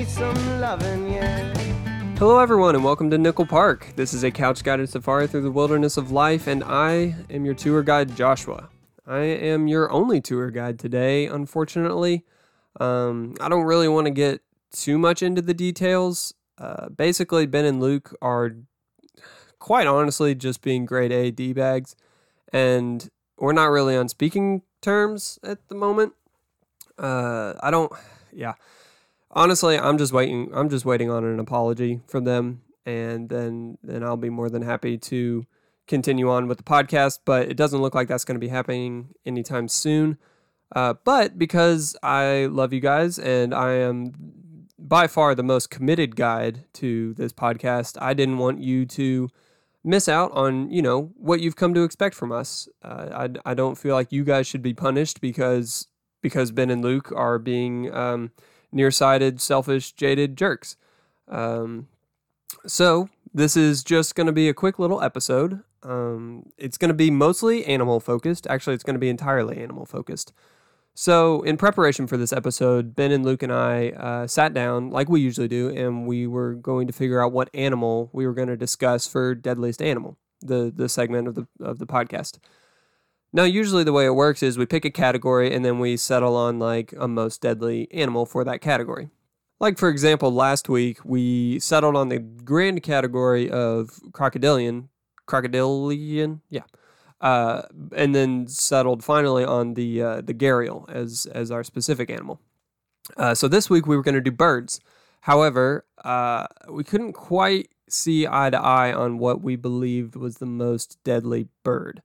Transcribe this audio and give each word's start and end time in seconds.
loving 0.00 1.12
you. 1.12 1.20
Hello, 2.16 2.38
everyone, 2.38 2.74
and 2.74 2.82
welcome 2.82 3.10
to 3.10 3.18
Nickel 3.18 3.44
Park. 3.44 3.86
This 3.96 4.14
is 4.14 4.24
a 4.24 4.30
couch 4.30 4.64
guided 4.64 4.88
safari 4.88 5.26
through 5.26 5.42
the 5.42 5.50
wilderness 5.50 5.98
of 5.98 6.10
life, 6.10 6.46
and 6.46 6.64
I 6.64 7.16
am 7.28 7.44
your 7.44 7.52
tour 7.52 7.82
guide, 7.82 8.16
Joshua. 8.16 8.70
I 9.06 9.18
am 9.18 9.68
your 9.68 9.92
only 9.92 10.22
tour 10.22 10.50
guide 10.50 10.78
today, 10.78 11.26
unfortunately. 11.26 12.24
Um, 12.80 13.34
I 13.42 13.50
don't 13.50 13.64
really 13.64 13.88
want 13.88 14.06
to 14.06 14.10
get 14.10 14.40
too 14.72 14.96
much 14.96 15.22
into 15.22 15.42
the 15.42 15.52
details. 15.52 16.32
Uh, 16.56 16.88
basically, 16.88 17.44
Ben 17.44 17.66
and 17.66 17.78
Luke 17.78 18.16
are 18.22 18.56
quite 19.58 19.86
honestly 19.86 20.34
just 20.34 20.62
being 20.62 20.86
grade 20.86 21.12
A 21.12 21.30
D 21.30 21.52
bags, 21.52 21.94
and 22.54 23.10
we're 23.36 23.52
not 23.52 23.66
really 23.66 23.98
on 23.98 24.08
speaking 24.08 24.62
terms 24.80 25.38
at 25.42 25.68
the 25.68 25.74
moment. 25.74 26.14
Uh, 26.98 27.52
I 27.62 27.70
don't, 27.70 27.92
yeah. 28.32 28.54
Honestly, 29.32 29.78
I'm 29.78 29.98
just 29.98 30.12
waiting. 30.12 30.50
I'm 30.52 30.68
just 30.68 30.84
waiting 30.84 31.10
on 31.10 31.24
an 31.24 31.38
apology 31.38 32.00
from 32.08 32.24
them, 32.24 32.62
and 32.84 33.28
then 33.28 33.78
then 33.82 34.02
I'll 34.02 34.16
be 34.16 34.30
more 34.30 34.50
than 34.50 34.62
happy 34.62 34.98
to 34.98 35.44
continue 35.86 36.30
on 36.30 36.48
with 36.48 36.58
the 36.58 36.64
podcast. 36.64 37.20
But 37.24 37.48
it 37.48 37.56
doesn't 37.56 37.80
look 37.80 37.94
like 37.94 38.08
that's 38.08 38.24
going 38.24 38.34
to 38.34 38.44
be 38.44 38.48
happening 38.48 39.14
anytime 39.24 39.68
soon. 39.68 40.18
Uh, 40.74 40.94
but 41.04 41.38
because 41.38 41.96
I 42.02 42.46
love 42.50 42.72
you 42.72 42.80
guys 42.80 43.18
and 43.18 43.54
I 43.54 43.72
am 43.72 44.12
by 44.78 45.06
far 45.06 45.34
the 45.34 45.42
most 45.42 45.70
committed 45.70 46.16
guide 46.16 46.64
to 46.74 47.14
this 47.14 47.32
podcast, 47.32 47.98
I 48.00 48.14
didn't 48.14 48.38
want 48.38 48.60
you 48.60 48.86
to 48.86 49.28
miss 49.82 50.08
out 50.08 50.30
on 50.32 50.70
you 50.70 50.82
know 50.82 51.12
what 51.16 51.40
you've 51.40 51.56
come 51.56 51.72
to 51.74 51.84
expect 51.84 52.16
from 52.16 52.32
us. 52.32 52.68
Uh, 52.82 53.28
I 53.44 53.50
I 53.52 53.54
don't 53.54 53.78
feel 53.78 53.94
like 53.94 54.10
you 54.10 54.24
guys 54.24 54.48
should 54.48 54.62
be 54.62 54.74
punished 54.74 55.20
because 55.20 55.86
because 56.20 56.50
Ben 56.50 56.70
and 56.70 56.82
Luke 56.82 57.12
are 57.14 57.38
being 57.38 57.94
um, 57.94 58.32
nearsighted, 58.72 59.40
selfish, 59.40 59.92
jaded 59.92 60.36
jerks. 60.36 60.76
Um, 61.28 61.88
so 62.66 63.08
this 63.32 63.56
is 63.56 63.82
just 63.84 64.14
going 64.14 64.26
to 64.26 64.32
be 64.32 64.48
a 64.48 64.54
quick 64.54 64.78
little 64.78 65.02
episode. 65.02 65.60
Um, 65.82 66.50
it's 66.58 66.76
going 66.76 66.90
to 66.90 66.94
be 66.94 67.10
mostly 67.10 67.64
animal 67.64 68.00
focused. 68.00 68.46
Actually, 68.48 68.74
it's 68.74 68.84
going 68.84 68.94
to 68.94 69.00
be 69.00 69.08
entirely 69.08 69.58
animal 69.58 69.86
focused. 69.86 70.32
So, 70.94 71.42
in 71.42 71.56
preparation 71.56 72.06
for 72.06 72.16
this 72.16 72.32
episode, 72.32 72.94
Ben 72.94 73.12
and 73.12 73.24
Luke 73.24 73.42
and 73.42 73.52
I 73.52 73.90
uh, 73.90 74.26
sat 74.26 74.52
down, 74.52 74.90
like 74.90 75.08
we 75.08 75.20
usually 75.20 75.48
do, 75.48 75.70
and 75.70 76.06
we 76.06 76.26
were 76.26 76.54
going 76.54 76.86
to 76.88 76.92
figure 76.92 77.24
out 77.24 77.32
what 77.32 77.48
animal 77.54 78.10
we 78.12 78.26
were 78.26 78.34
going 78.34 78.48
to 78.48 78.56
discuss 78.56 79.06
for 79.06 79.34
Deadliest 79.34 79.80
Animal, 79.80 80.18
the 80.42 80.72
the 80.74 80.88
segment 80.88 81.28
of 81.28 81.36
the 81.36 81.46
of 81.60 81.78
the 81.78 81.86
podcast. 81.86 82.38
Now, 83.32 83.44
usually 83.44 83.84
the 83.84 83.92
way 83.92 84.06
it 84.06 84.14
works 84.14 84.42
is 84.42 84.58
we 84.58 84.66
pick 84.66 84.84
a 84.84 84.90
category 84.90 85.54
and 85.54 85.64
then 85.64 85.78
we 85.78 85.96
settle 85.96 86.34
on 86.36 86.58
like 86.58 86.92
a 86.98 87.06
most 87.06 87.40
deadly 87.40 87.88
animal 87.92 88.26
for 88.26 88.42
that 88.44 88.60
category. 88.60 89.08
Like 89.60 89.78
for 89.78 89.88
example, 89.88 90.32
last 90.32 90.68
week 90.68 90.98
we 91.04 91.60
settled 91.60 91.94
on 91.94 92.08
the 92.08 92.18
grand 92.18 92.82
category 92.82 93.50
of 93.50 94.00
crocodilian, 94.12 94.88
crocodilian, 95.26 96.40
yeah, 96.48 96.62
uh, 97.20 97.62
and 97.94 98.14
then 98.14 98.48
settled 98.48 99.04
finally 99.04 99.44
on 99.44 99.74
the 99.74 100.02
uh, 100.02 100.20
the 100.22 100.32
gharial 100.32 100.88
as 100.90 101.26
as 101.26 101.50
our 101.50 101.62
specific 101.62 102.08
animal. 102.08 102.40
Uh, 103.18 103.34
so 103.34 103.48
this 103.48 103.68
week 103.68 103.86
we 103.86 103.96
were 103.96 104.02
going 104.02 104.14
to 104.14 104.20
do 104.22 104.30
birds. 104.30 104.80
However, 105.22 105.84
uh, 106.02 106.46
we 106.70 106.82
couldn't 106.82 107.12
quite 107.12 107.68
see 107.86 108.26
eye 108.26 108.48
to 108.48 108.58
eye 108.58 108.94
on 108.94 109.18
what 109.18 109.42
we 109.42 109.56
believed 109.56 110.16
was 110.16 110.38
the 110.38 110.46
most 110.46 110.98
deadly 111.04 111.48
bird. 111.62 112.00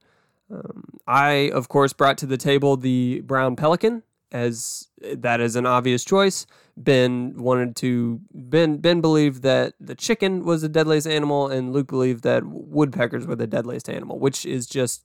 Um, 0.50 0.84
I, 1.06 1.50
of 1.52 1.68
course, 1.68 1.92
brought 1.92 2.18
to 2.18 2.26
the 2.26 2.36
table 2.36 2.76
the 2.76 3.20
brown 3.24 3.56
pelican, 3.56 4.02
as 4.32 4.88
that 5.00 5.40
is 5.40 5.56
an 5.56 5.66
obvious 5.66 6.04
choice. 6.04 6.46
Ben 6.76 7.34
wanted 7.36 7.74
to. 7.76 8.20
Ben 8.32 8.76
Ben 8.78 9.00
believed 9.00 9.42
that 9.42 9.74
the 9.80 9.94
chicken 9.94 10.44
was 10.44 10.62
the 10.62 10.68
deadliest 10.68 11.06
animal, 11.06 11.48
and 11.48 11.72
Luke 11.72 11.88
believed 11.88 12.22
that 12.24 12.44
woodpeckers 12.44 13.26
were 13.26 13.36
the 13.36 13.46
deadliest 13.46 13.88
animal, 13.88 14.18
which 14.18 14.44
is 14.44 14.66
just 14.66 15.04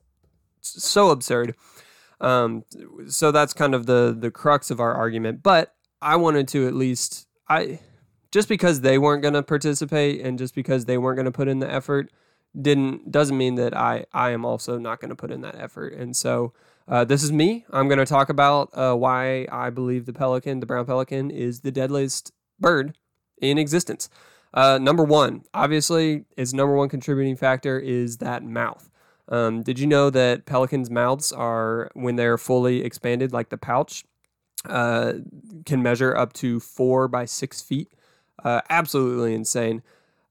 so 0.62 1.10
absurd. 1.10 1.56
Um, 2.20 2.66
so 3.08 3.32
that's 3.32 3.54
kind 3.54 3.74
of 3.74 3.86
the 3.86 4.16
the 4.18 4.32
crux 4.32 4.70
of 4.70 4.80
our 4.80 4.94
argument. 4.94 5.42
But 5.42 5.74
I 6.02 6.18
wanted 6.18 6.48
to 6.50 6.68
at 6.68 6.74
least 6.74 7.28
I 7.48 7.80
just 8.32 8.48
because 8.48 8.82
they 8.82 8.98
weren't 8.98 9.22
going 9.22 9.34
to 9.34 9.44
participate 9.44 10.22
and 10.22 10.38
just 10.38 10.56
because 10.56 10.86
they 10.86 10.98
weren't 10.98 11.18
going 11.18 11.26
to 11.26 11.32
put 11.32 11.48
in 11.48 11.60
the 11.60 11.72
effort 11.72 12.12
didn't 12.60 13.12
doesn't 13.12 13.38
mean 13.38 13.56
that 13.56 13.76
I 13.76 14.06
I 14.14 14.32
am 14.32 14.46
also 14.46 14.78
not 14.78 15.00
going 15.00 15.10
to 15.10 15.16
put 15.16 15.32
in 15.32 15.42
that 15.42 15.56
effort. 15.56 15.94
And 15.94 16.16
so 16.16 16.54
uh, 16.88 17.06
this 17.06 17.24
is 17.24 17.32
me. 17.32 17.66
I'm 17.72 17.88
going 17.88 18.00
to 18.00 18.06
talk 18.06 18.30
about 18.30 18.70
uh, 18.74 18.96
why 18.96 19.48
I 19.52 19.70
believe 19.70 20.06
the 20.06 20.14
pelican, 20.14 20.60
the 20.60 20.66
brown 20.66 20.86
pelican, 20.86 21.32
is 21.32 21.62
the 21.62 21.72
deadliest 21.72 22.32
bird 22.60 22.98
in 23.42 23.58
existence. 23.58 24.10
Uh, 24.54 24.78
number 24.82 25.04
one, 25.04 25.44
obviously, 25.54 26.26
its 26.36 26.54
number 26.54 26.76
one 26.76 26.90
contributing 26.90 27.38
factor 27.38 27.80
is 27.80 28.18
that 28.18 28.44
mouth. 28.44 28.90
Um, 29.30 29.64
did 29.64 29.80
you 29.80 29.88
know 29.88 30.10
that 30.10 30.46
pelicans' 30.46 30.90
mouths 30.90 31.32
are, 31.32 31.90
when 31.94 32.18
they're 32.18 32.38
fully 32.38 32.84
expanded, 32.84 33.32
like 33.32 33.50
the 33.50 33.58
pouch, 33.58 34.04
uh, 34.66 35.14
can 35.66 35.82
measure 35.82 36.16
up 36.16 36.34
to 36.34 36.60
four 36.60 37.08
by 37.08 37.24
six 37.24 37.62
feet? 37.62 37.94
Uh, 38.44 38.60
absolutely 38.70 39.34
insane. 39.34 39.84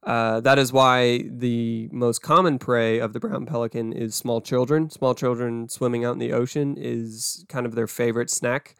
Uh, 0.03 0.41
that 0.41 0.59
is 0.59 0.73
why 0.73 1.25
the 1.29 1.89
most 1.93 2.23
common 2.23 2.59
prey 2.59 2.99
of 2.99 3.13
the 3.13 3.21
brown 3.21 3.45
pelican 3.45 3.93
is 3.93 4.15
small 4.15 4.41
children. 4.41 4.89
Small 4.89 5.15
children 5.15 5.69
swimming 5.69 6.05
out 6.05 6.13
in 6.13 6.19
the 6.19 6.33
ocean 6.33 6.77
is 6.79 7.45
kind 7.49 7.67
of 7.67 7.75
their 7.75 7.87
favorite 7.87 8.31
snack, 8.31 8.77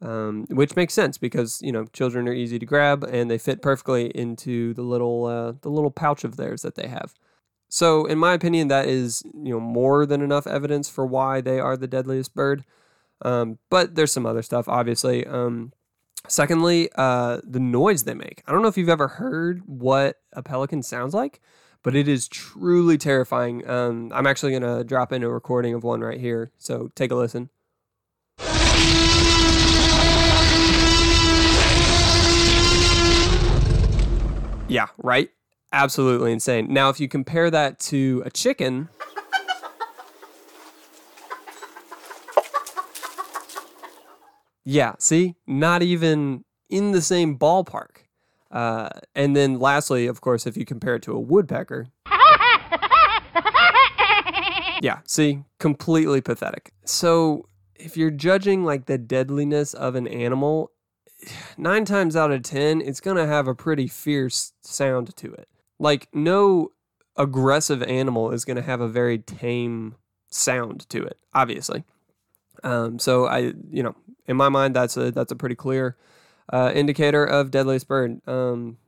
um, 0.00 0.46
which 0.50 0.76
makes 0.76 0.94
sense 0.94 1.18
because 1.18 1.60
you 1.62 1.72
know 1.72 1.86
children 1.86 2.28
are 2.28 2.32
easy 2.32 2.58
to 2.60 2.66
grab 2.66 3.02
and 3.02 3.28
they 3.30 3.38
fit 3.38 3.60
perfectly 3.60 4.06
into 4.16 4.72
the 4.74 4.82
little 4.82 5.24
uh, 5.24 5.52
the 5.62 5.70
little 5.70 5.90
pouch 5.90 6.22
of 6.22 6.36
theirs 6.36 6.62
that 6.62 6.76
they 6.76 6.86
have. 6.86 7.12
So, 7.68 8.04
in 8.06 8.18
my 8.18 8.34
opinion, 8.34 8.68
that 8.68 8.86
is 8.86 9.22
you 9.34 9.54
know 9.54 9.60
more 9.60 10.06
than 10.06 10.22
enough 10.22 10.46
evidence 10.46 10.88
for 10.88 11.04
why 11.04 11.40
they 11.40 11.58
are 11.58 11.76
the 11.76 11.88
deadliest 11.88 12.34
bird. 12.34 12.64
Um, 13.24 13.58
but 13.70 13.94
there's 13.94 14.12
some 14.12 14.26
other 14.26 14.42
stuff, 14.42 14.68
obviously. 14.68 15.26
Um, 15.26 15.72
Secondly, 16.28 16.88
uh, 16.96 17.40
the 17.44 17.60
noise 17.60 18.04
they 18.04 18.14
make. 18.14 18.42
I 18.46 18.52
don't 18.52 18.62
know 18.62 18.68
if 18.68 18.78
you've 18.78 18.88
ever 18.88 19.08
heard 19.08 19.62
what 19.66 20.16
a 20.32 20.42
pelican 20.42 20.82
sounds 20.82 21.14
like, 21.14 21.40
but 21.82 21.96
it 21.96 22.06
is 22.06 22.28
truly 22.28 22.96
terrifying. 22.96 23.68
Um, 23.68 24.12
I'm 24.14 24.26
actually 24.26 24.52
going 24.52 24.62
to 24.62 24.84
drop 24.84 25.12
in 25.12 25.22
a 25.22 25.28
recording 25.28 25.74
of 25.74 25.82
one 25.82 26.00
right 26.00 26.20
here. 26.20 26.52
So 26.58 26.90
take 26.94 27.10
a 27.10 27.16
listen. 27.16 27.50
Yeah, 34.68 34.86
right? 34.96 35.28
Absolutely 35.72 36.32
insane. 36.32 36.72
Now, 36.72 36.88
if 36.88 37.00
you 37.00 37.08
compare 37.08 37.50
that 37.50 37.78
to 37.80 38.22
a 38.24 38.30
chicken, 38.30 38.88
Yeah, 44.64 44.94
see, 44.98 45.34
not 45.46 45.82
even 45.82 46.44
in 46.68 46.92
the 46.92 47.02
same 47.02 47.38
ballpark. 47.38 48.06
Uh, 48.50 48.90
and 49.14 49.34
then 49.34 49.58
lastly, 49.58 50.06
of 50.06 50.20
course, 50.20 50.46
if 50.46 50.56
you 50.56 50.64
compare 50.64 50.96
it 50.96 51.02
to 51.02 51.12
a 51.12 51.20
woodpecker. 51.20 51.88
yeah, 54.82 54.98
see, 55.06 55.44
completely 55.58 56.20
pathetic. 56.20 56.72
So 56.84 57.48
if 57.74 57.96
you're 57.96 58.10
judging 58.10 58.64
like 58.64 58.86
the 58.86 58.98
deadliness 58.98 59.74
of 59.74 59.94
an 59.94 60.06
animal, 60.06 60.70
nine 61.56 61.84
times 61.84 62.14
out 62.14 62.30
of 62.30 62.42
ten, 62.42 62.80
it's 62.80 63.00
gonna 63.00 63.26
have 63.26 63.48
a 63.48 63.54
pretty 63.54 63.88
fierce 63.88 64.52
sound 64.60 65.16
to 65.16 65.32
it. 65.32 65.48
Like 65.78 66.08
no 66.12 66.72
aggressive 67.16 67.82
animal 67.82 68.30
is 68.30 68.44
gonna 68.44 68.62
have 68.62 68.80
a 68.80 68.88
very 68.88 69.18
tame 69.18 69.96
sound 70.28 70.88
to 70.90 71.02
it, 71.02 71.18
obviously. 71.34 71.84
Um, 72.62 72.98
so 72.98 73.26
I, 73.26 73.54
you 73.70 73.82
know, 73.82 73.96
in 74.26 74.36
my 74.36 74.48
mind, 74.48 74.76
that's 74.76 74.96
a 74.96 75.10
that's 75.10 75.32
a 75.32 75.36
pretty 75.36 75.54
clear 75.54 75.96
uh, 76.52 76.72
indicator 76.74 77.24
of 77.24 77.50
deadliest 77.50 77.88
bird. 77.88 78.20
Um, 78.26 78.78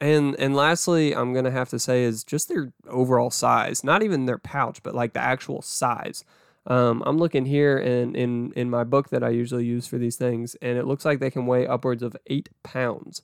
and 0.00 0.34
and 0.38 0.56
lastly, 0.56 1.14
I'm 1.14 1.32
gonna 1.32 1.50
have 1.50 1.68
to 1.70 1.78
say 1.78 2.02
is 2.02 2.24
just 2.24 2.48
their 2.48 2.72
overall 2.88 3.30
size, 3.30 3.84
not 3.84 4.02
even 4.02 4.26
their 4.26 4.38
pouch, 4.38 4.82
but 4.82 4.94
like 4.94 5.12
the 5.12 5.20
actual 5.20 5.62
size. 5.62 6.24
Um, 6.66 7.02
I'm 7.06 7.18
looking 7.18 7.46
here 7.46 7.76
in, 7.78 8.14
in 8.14 8.52
in 8.54 8.70
my 8.70 8.84
book 8.84 9.10
that 9.10 9.24
I 9.24 9.30
usually 9.30 9.64
use 9.64 9.86
for 9.86 9.98
these 9.98 10.16
things, 10.16 10.56
and 10.62 10.78
it 10.78 10.86
looks 10.86 11.04
like 11.04 11.20
they 11.20 11.30
can 11.30 11.46
weigh 11.46 11.66
upwards 11.66 12.02
of 12.02 12.16
eight 12.26 12.48
pounds, 12.62 13.22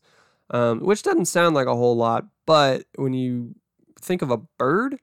um, 0.50 0.81
which 0.81 1.02
doesn't 1.02 1.26
sound 1.26 1.55
like 1.55 1.66
a 1.66 1.76
whole 1.76 1.96
lot, 1.96 2.26
but 2.46 2.84
when 2.96 3.12
you 3.12 3.55
think 4.00 4.22
of 4.22 4.31
a 4.31 4.37
bird, 4.37 4.99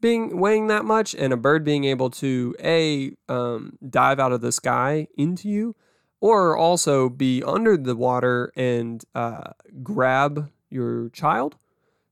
being 0.00 0.38
weighing 0.38 0.66
that 0.66 0.84
much 0.84 1.14
and 1.14 1.32
a 1.32 1.36
bird 1.36 1.64
being 1.64 1.84
able 1.84 2.10
to 2.10 2.54
a 2.62 3.12
um, 3.28 3.78
dive 3.88 4.18
out 4.18 4.32
of 4.32 4.40
the 4.40 4.52
sky 4.52 5.06
into 5.16 5.48
you 5.48 5.76
or 6.22 6.56
also 6.56 7.08
be 7.08 7.42
under 7.42 7.76
the 7.76 7.96
water 7.96 8.52
and 8.56 9.04
uh, 9.14 9.50
grab 9.82 10.50
your 10.70 11.08
child 11.10 11.56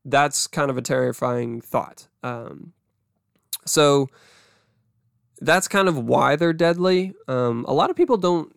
that's 0.04 0.46
kind 0.46 0.70
of 0.70 0.76
a 0.76 0.82
terrifying 0.82 1.60
thought 1.60 2.08
um, 2.22 2.72
so 3.64 4.08
that's 5.40 5.68
kind 5.68 5.88
of 5.88 5.96
why 5.96 6.36
they're 6.36 6.52
deadly 6.52 7.14
um, 7.28 7.64
a 7.68 7.72
lot 7.72 7.88
of 7.88 7.96
people 7.96 8.16
don't 8.16 8.54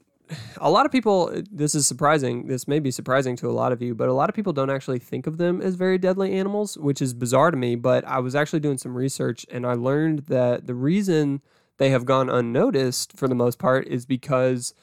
a 0.58 0.70
lot 0.70 0.86
of 0.86 0.92
people, 0.92 1.32
this 1.52 1.76
is 1.76 1.86
surprising. 1.86 2.48
This 2.48 2.68
may 2.68 2.80
be 2.80 2.92
surprising 2.92 3.36
to 3.38 3.50
a 3.50 3.52
lot 3.52 3.72
of 3.72 3.82
you, 3.82 3.94
but 3.94 4.10
a 4.10 4.14
lot 4.14 4.30
of 4.30 4.36
people 4.36 4.54
don't 4.54 4.70
actually 4.70 5.00
think 5.00 5.28
of 5.28 5.38
them 5.38 5.62
as 5.62 5.76
very 5.76 5.98
deadly 5.98 6.34
animals, 6.34 6.78
which 6.78 7.02
is 7.02 7.14
bizarre 7.14 7.52
to 7.52 7.58
me. 7.58 7.76
But 7.76 8.06
I 8.06 8.20
was 8.20 8.36
actually 8.36 8.62
doing 8.62 8.78
some 8.78 8.96
research 8.96 9.46
and 9.52 9.66
I 9.66 9.74
learned 9.74 10.26
that 10.28 10.66
the 10.66 10.76
reason 10.76 11.42
they 11.78 11.90
have 11.90 12.06
gone 12.06 12.30
unnoticed 12.30 13.18
for 13.18 13.28
the 13.28 13.36
most 13.36 13.60
part 13.60 13.88
is 13.88 14.06
because 14.06 14.74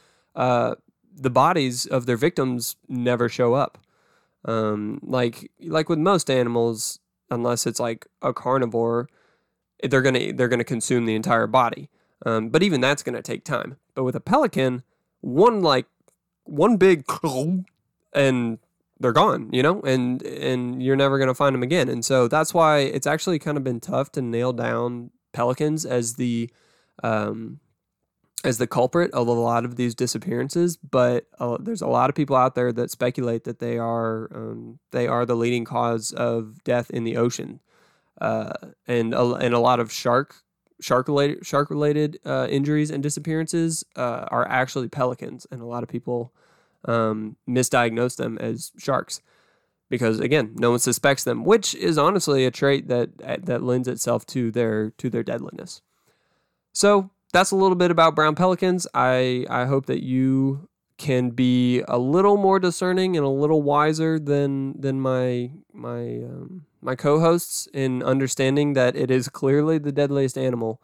uh, 0.40 0.74
the 1.14 1.28
bodies 1.28 1.84
of 1.84 2.06
their 2.06 2.16
victims 2.16 2.76
never 2.88 3.28
show 3.28 3.52
up. 3.52 3.76
Um, 4.46 4.98
like 5.02 5.50
like 5.60 5.90
with 5.90 5.98
most 5.98 6.30
animals, 6.30 6.98
unless 7.30 7.66
it's 7.66 7.78
like 7.78 8.06
a 8.22 8.32
carnivore, 8.32 9.10
they're 9.82 10.00
gonna 10.00 10.32
they're 10.32 10.48
gonna 10.48 10.64
consume 10.64 11.04
the 11.04 11.14
entire 11.14 11.46
body. 11.46 11.90
Um, 12.24 12.48
but 12.48 12.62
even 12.62 12.80
that's 12.80 13.02
gonna 13.02 13.20
take 13.20 13.44
time. 13.44 13.76
But 13.94 14.04
with 14.04 14.16
a 14.16 14.20
pelican, 14.20 14.82
one 15.20 15.60
like 15.60 15.84
one 16.44 16.78
big 16.78 17.04
and 18.14 18.58
they're 18.98 19.12
gone, 19.12 19.50
you 19.52 19.62
know, 19.62 19.82
and 19.82 20.22
and 20.22 20.82
you're 20.82 20.96
never 20.96 21.18
gonna 21.18 21.34
find 21.34 21.54
them 21.54 21.62
again. 21.62 21.90
And 21.90 22.02
so 22.02 22.28
that's 22.28 22.54
why 22.54 22.78
it's 22.78 23.06
actually 23.06 23.38
kind 23.38 23.58
of 23.58 23.64
been 23.64 23.80
tough 23.80 24.10
to 24.12 24.22
nail 24.22 24.54
down 24.54 25.10
pelicans 25.34 25.84
as 25.84 26.14
the 26.14 26.48
um, 27.02 27.60
as 28.44 28.58
the 28.58 28.66
culprit 28.66 29.10
of 29.12 29.28
a 29.28 29.32
lot 29.32 29.64
of 29.64 29.76
these 29.76 29.94
disappearances. 29.94 30.76
But 30.76 31.26
uh, 31.38 31.58
there's 31.60 31.82
a 31.82 31.88
lot 31.88 32.10
of 32.10 32.16
people 32.16 32.36
out 32.36 32.54
there 32.54 32.72
that 32.72 32.90
speculate 32.90 33.44
that 33.44 33.58
they 33.58 33.78
are 33.78 34.30
um, 34.34 34.78
they 34.90 35.06
are 35.06 35.26
the 35.26 35.36
leading 35.36 35.64
cause 35.64 36.12
of 36.12 36.62
death 36.64 36.90
in 36.90 37.04
the 37.04 37.16
ocean, 37.16 37.60
uh, 38.20 38.52
and 38.86 39.14
a, 39.14 39.34
and 39.34 39.54
a 39.54 39.60
lot 39.60 39.80
of 39.80 39.92
shark 39.92 40.36
shark 40.80 41.08
related 41.08 41.44
shark 41.46 41.70
related 41.70 42.18
uh, 42.24 42.46
injuries 42.50 42.90
and 42.90 43.02
disappearances 43.02 43.84
uh, 43.96 44.26
are 44.28 44.48
actually 44.48 44.88
pelicans, 44.88 45.46
and 45.50 45.60
a 45.60 45.66
lot 45.66 45.82
of 45.82 45.88
people 45.88 46.32
um, 46.86 47.36
misdiagnose 47.48 48.16
them 48.16 48.38
as 48.38 48.72
sharks 48.78 49.20
because 49.90 50.20
again, 50.20 50.54
no 50.54 50.70
one 50.70 50.78
suspects 50.78 51.24
them, 51.24 51.44
which 51.44 51.74
is 51.74 51.98
honestly 51.98 52.46
a 52.46 52.50
trait 52.50 52.88
that 52.88 53.44
that 53.44 53.62
lends 53.62 53.88
itself 53.88 54.24
to 54.26 54.50
their 54.50 54.90
to 54.92 55.10
their 55.10 55.24
deadliness. 55.24 55.82
So 56.72 57.10
that's 57.32 57.50
a 57.50 57.56
little 57.56 57.76
bit 57.76 57.90
about 57.90 58.14
brown 58.14 58.34
pelicans. 58.34 58.86
I 58.94 59.46
I 59.48 59.66
hope 59.66 59.86
that 59.86 60.02
you 60.02 60.68
can 60.98 61.30
be 61.30 61.82
a 61.88 61.98
little 61.98 62.36
more 62.36 62.58
discerning 62.58 63.16
and 63.16 63.24
a 63.24 63.28
little 63.30 63.62
wiser 63.62 64.18
than 64.18 64.78
than 64.80 65.00
my 65.00 65.50
my 65.72 66.24
um, 66.24 66.66
my 66.82 66.94
co-hosts 66.94 67.68
in 67.72 68.02
understanding 68.02 68.74
that 68.74 68.96
it 68.96 69.10
is 69.10 69.28
clearly 69.28 69.78
the 69.78 69.92
deadliest 69.92 70.36
animal, 70.36 70.80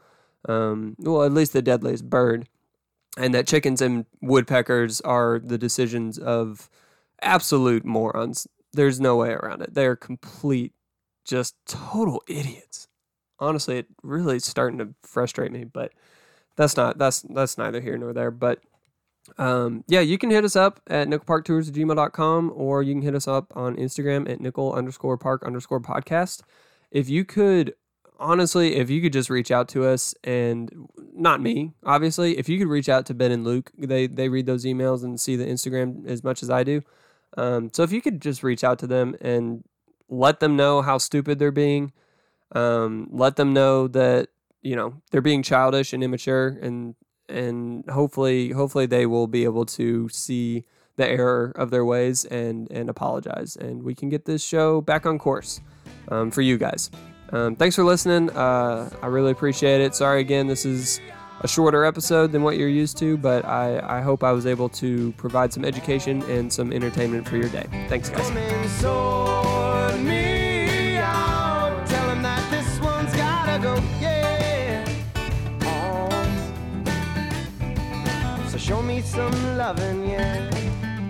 um, 0.49 0.97
well 0.99 1.23
at 1.23 1.33
least 1.33 1.53
the 1.53 1.63
deadliest 1.63 2.09
bird, 2.09 2.49
and 3.19 3.35
that 3.35 3.47
chickens 3.47 3.83
and 3.83 4.07
woodpeckers 4.23 5.01
are 5.03 5.39
the 5.39 5.59
decisions 5.59 6.19
of 6.19 6.71
absolute 7.21 7.85
morons. 7.85 8.47
There's 8.73 9.01
no 9.01 9.17
way 9.17 9.31
around 9.31 9.63
it. 9.63 9.75
They're 9.75 9.97
complete, 9.97 10.73
just 11.25 11.57
total 11.67 12.23
idiots. 12.29 12.89
Honestly, 13.39 13.79
it 13.79 13.87
really 14.03 14.37
is 14.37 14.47
starting 14.47 14.79
to 14.79 14.95
frustrate 15.03 15.53
me, 15.53 15.65
but 15.65 15.93
that's 16.57 16.77
not 16.77 16.99
that's 16.99 17.23
that's 17.23 17.59
neither 17.59 17.81
here 17.81 17.97
nor 17.97 18.13
there. 18.13 18.31
But 18.31 18.61
um, 19.39 19.85
yeah, 19.89 20.01
you 20.01 20.19
can 20.19 20.31
hit 20.31 20.45
us 20.45 20.57
up 20.57 20.81
at 20.87 21.09
nickelparktours 21.09 21.69
at 21.69 21.75
gmail.com 21.75 22.53
or 22.55 22.83
you 22.83 22.95
can 22.95 23.03
hit 23.03 23.15
us 23.15 23.27
up 23.29 23.53
on 23.57 23.77
Instagram 23.77 24.31
at 24.31 24.41
nickel 24.41 24.73
underscore 24.73 25.19
park 25.19 25.43
underscore 25.45 25.81
podcast. 25.81 26.43
If 26.91 27.09
you 27.09 27.25
could 27.25 27.75
honestly, 28.19 28.77
if 28.77 28.91
you 28.91 29.01
could 29.01 29.13
just 29.13 29.31
reach 29.31 29.51
out 29.51 29.69
to 29.69 29.85
us 29.85 30.15
and 30.25 30.89
not 31.13 31.41
me, 31.41 31.73
obviously, 31.85 32.39
if 32.39 32.49
you 32.49 32.59
could 32.59 32.69
reach 32.69 32.89
out 32.89 33.07
to 33.07 33.15
Ben 33.15 33.33
and 33.33 33.45
Luke, 33.45 33.71
they 33.77 34.07
they 34.07 34.29
read 34.29 34.47
those 34.47 34.65
emails 34.65 35.05
and 35.05 35.21
see 35.21 35.37
the 35.37 35.45
Instagram 35.45 36.07
as 36.07 36.25
much 36.25 36.43
as 36.43 36.51
I 36.51 36.65
do. 36.65 36.83
Um, 37.37 37.71
so 37.73 37.83
if 37.83 37.93
you 37.93 38.01
could 38.01 38.23
just 38.23 38.43
reach 38.43 38.65
out 38.65 38.79
to 38.81 38.87
them 38.87 39.15
and 39.21 39.65
let 40.09 40.41
them 40.41 40.57
know 40.57 40.83
how 40.83 40.99
stupid 40.99 41.39
they're 41.39 41.51
being, 41.51 41.93
um, 42.53 43.09
let 43.11 43.37
them 43.37 43.53
know 43.53 43.89
that 43.89 44.29
you 44.67 44.75
know 44.75 44.95
they're 45.11 45.23
being 45.23 45.43
childish 45.43 45.93
and 45.93 46.03
immature 46.03 46.59
and 46.61 46.95
and 47.29 47.89
hopefully 47.89 48.51
hopefully 48.51 48.87
they 48.87 49.07
will 49.07 49.27
be 49.27 49.45
able 49.45 49.65
to 49.65 50.09
see 50.09 50.65
the 50.97 51.07
error 51.07 51.53
of 51.57 51.71
their 51.71 51.85
ways 51.85 52.25
and 52.25 52.71
and 52.71 52.91
apologize 52.91 53.57
and 53.57 53.83
we 53.83 53.95
can 53.95 54.09
get 54.09 54.25
this 54.25 54.43
show 54.43 54.81
back 54.81 55.07
on 55.07 55.19
course 55.19 55.61
um, 56.09 56.31
for 56.31 56.43
you 56.43 56.57
guys. 56.57 56.91
Um, 57.31 57.57
thanks 57.57 57.75
for 57.75 57.85
listening. 57.85 58.31
Uh, 58.31 58.89
i 59.03 59.07
really 59.07 59.33
appreciate 59.33 59.81
it. 59.81 59.95
Sorry 59.95 60.21
again 60.21 60.47
this 60.47 60.65
is 60.65 61.01
a 61.41 61.49
shorter 61.49 61.85
episode 61.85 62.33
than 62.33 62.43
what 62.43 62.57
you're 62.57 62.67
used 62.67 62.97
to 62.97 63.19
but 63.19 63.45
i 63.45 63.99
i 63.99 64.01
hope 64.01 64.25
i 64.25 64.33
was 64.33 64.47
able 64.47 64.71
to 64.71 65.13
provide 65.19 65.53
some 65.53 65.67
education 65.67 66.23
and 66.31 66.51
some 66.51 66.73
entertainment 66.73 67.29
for 67.29 67.37
your 67.37 67.51
day. 67.51 67.67
Thanks 67.89 68.09
guys 68.09 68.31
some 79.17 79.57
loving, 79.57 80.11
yeah. 80.11 80.51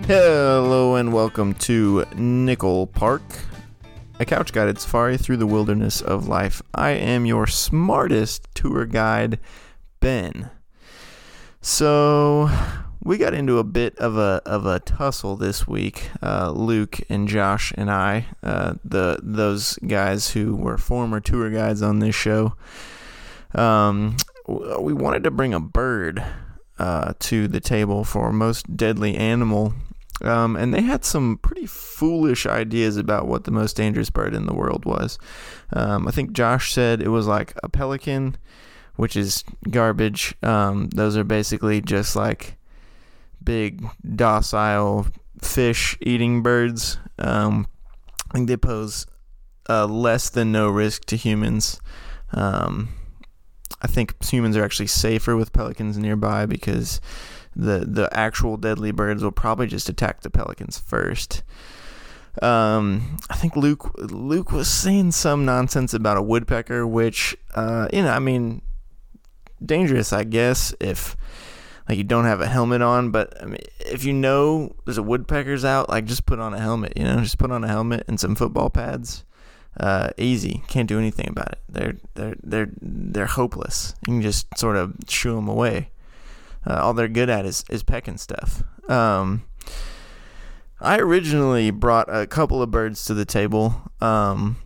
Hello 0.06 0.94
and 0.94 1.12
welcome 1.12 1.54
to 1.54 2.04
Nickel 2.14 2.86
Park, 2.86 3.20
a 4.20 4.24
couch 4.24 4.52
guided 4.52 4.78
safari 4.78 5.16
through 5.16 5.38
the 5.38 5.46
wilderness 5.46 6.02
of 6.02 6.28
life. 6.28 6.62
I 6.72 6.90
am 6.90 7.26
your 7.26 7.48
smartest 7.48 8.46
tour 8.54 8.86
guide, 8.86 9.40
Ben. 9.98 10.50
So, 11.60 12.48
we 13.02 13.18
got 13.18 13.34
into 13.34 13.58
a 13.58 13.64
bit 13.64 13.98
of 13.98 14.16
a 14.16 14.40
of 14.46 14.66
a 14.66 14.78
tussle 14.78 15.34
this 15.34 15.66
week. 15.66 16.08
Uh, 16.22 16.52
Luke 16.52 17.00
and 17.08 17.26
Josh 17.26 17.72
and 17.76 17.90
I, 17.90 18.26
uh, 18.40 18.74
the 18.84 19.18
those 19.20 19.80
guys 19.84 20.30
who 20.30 20.54
were 20.54 20.78
former 20.78 21.18
tour 21.18 21.50
guides 21.50 21.82
on 21.82 21.98
this 21.98 22.14
show. 22.14 22.54
Um, 23.52 24.16
we 24.46 24.92
wanted 24.92 25.24
to 25.24 25.32
bring 25.32 25.52
a 25.52 25.58
bird 25.58 26.24
uh, 26.78 27.14
to 27.20 27.48
the 27.48 27.60
table 27.60 28.04
for 28.04 28.32
most 28.32 28.76
deadly 28.76 29.16
animal. 29.16 29.74
Um, 30.22 30.56
and 30.56 30.72
they 30.72 30.80
had 30.80 31.04
some 31.04 31.38
pretty 31.38 31.66
foolish 31.66 32.46
ideas 32.46 32.96
about 32.96 33.26
what 33.26 33.44
the 33.44 33.50
most 33.50 33.76
dangerous 33.76 34.08
bird 34.08 34.34
in 34.34 34.46
the 34.46 34.54
world 34.54 34.84
was. 34.86 35.18
Um, 35.72 36.08
I 36.08 36.10
think 36.10 36.32
Josh 36.32 36.72
said 36.72 37.02
it 37.02 37.08
was 37.08 37.26
like 37.26 37.52
a 37.62 37.68
pelican, 37.68 38.36
which 38.96 39.14
is 39.14 39.44
garbage. 39.70 40.34
Um, 40.42 40.88
those 40.88 41.16
are 41.16 41.24
basically 41.24 41.82
just 41.82 42.16
like 42.16 42.56
big, 43.42 43.86
docile 44.14 45.06
fish 45.42 45.98
eating 46.00 46.42
birds. 46.42 46.98
Um, 47.18 47.66
I 48.30 48.34
think 48.34 48.48
they 48.48 48.56
pose 48.56 49.06
uh, 49.68 49.86
less 49.86 50.30
than 50.30 50.50
no 50.50 50.68
risk 50.68 51.04
to 51.06 51.16
humans. 51.16 51.80
Um, 52.32 52.88
I 53.82 53.86
think 53.86 54.22
humans 54.24 54.56
are 54.56 54.64
actually 54.64 54.86
safer 54.86 55.36
with 55.36 55.52
pelicans 55.52 55.98
nearby 55.98 56.46
because 56.46 57.00
the 57.54 57.80
the 57.86 58.08
actual 58.12 58.56
deadly 58.56 58.90
birds 58.90 59.22
will 59.22 59.32
probably 59.32 59.66
just 59.66 59.88
attack 59.88 60.20
the 60.20 60.30
pelicans 60.30 60.78
first. 60.78 61.42
Um, 62.42 63.16
I 63.30 63.34
think 63.34 63.56
Luke 63.56 63.94
Luke 63.98 64.52
was 64.52 64.68
saying 64.68 65.12
some 65.12 65.44
nonsense 65.44 65.94
about 65.94 66.18
a 66.18 66.22
woodpecker, 66.22 66.86
which 66.86 67.36
uh, 67.54 67.88
you 67.92 68.02
know, 68.02 68.10
I 68.10 68.18
mean, 68.18 68.62
dangerous, 69.64 70.12
I 70.12 70.24
guess, 70.24 70.74
if 70.80 71.16
like 71.88 71.96
you 71.96 72.04
don't 72.04 72.24
have 72.24 72.40
a 72.40 72.46
helmet 72.46 72.82
on. 72.82 73.10
But 73.10 73.42
I 73.42 73.46
mean, 73.46 73.60
if 73.80 74.04
you 74.04 74.12
know 74.12 74.74
there's 74.84 74.98
a 74.98 75.02
woodpecker's 75.02 75.64
out, 75.64 75.88
like 75.88 76.04
just 76.04 76.26
put 76.26 76.38
on 76.38 76.52
a 76.52 76.60
helmet. 76.60 76.92
You 76.96 77.04
know, 77.04 77.20
just 77.20 77.38
put 77.38 77.50
on 77.50 77.64
a 77.64 77.68
helmet 77.68 78.04
and 78.06 78.20
some 78.20 78.34
football 78.34 78.68
pads 78.68 79.24
uh, 79.78 80.10
easy. 80.16 80.62
Can't 80.68 80.88
do 80.88 80.98
anything 80.98 81.28
about 81.28 81.52
it. 81.52 81.58
They're 81.68 81.96
they're 82.14 82.36
they're 82.42 82.70
they're 82.80 83.26
hopeless. 83.26 83.94
You 84.06 84.14
can 84.14 84.22
just 84.22 84.46
sort 84.56 84.76
of 84.76 84.94
shoo 85.08 85.34
them 85.34 85.48
away. 85.48 85.90
Uh, 86.66 86.80
all 86.82 86.94
they're 86.94 87.08
good 87.08 87.30
at 87.30 87.44
is 87.44 87.64
is 87.70 87.82
pecking 87.82 88.16
stuff. 88.16 88.62
Um, 88.88 89.44
I 90.80 90.98
originally 90.98 91.70
brought 91.70 92.08
a 92.08 92.26
couple 92.26 92.62
of 92.62 92.70
birds 92.70 93.04
to 93.06 93.14
the 93.14 93.24
table. 93.24 93.82
Um, 94.00 94.56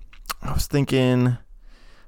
I 0.43 0.53
was 0.53 0.67
thinking, 0.67 1.37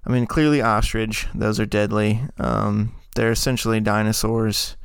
I 0.04 0.10
mean, 0.10 0.26
clearly 0.26 0.60
ostrich. 0.60 1.26
Those 1.34 1.60
are 1.60 1.66
deadly. 1.66 2.20
Um, 2.38 2.94
they're 3.14 3.30
essentially 3.30 3.80
dinosaurs, 3.80 4.76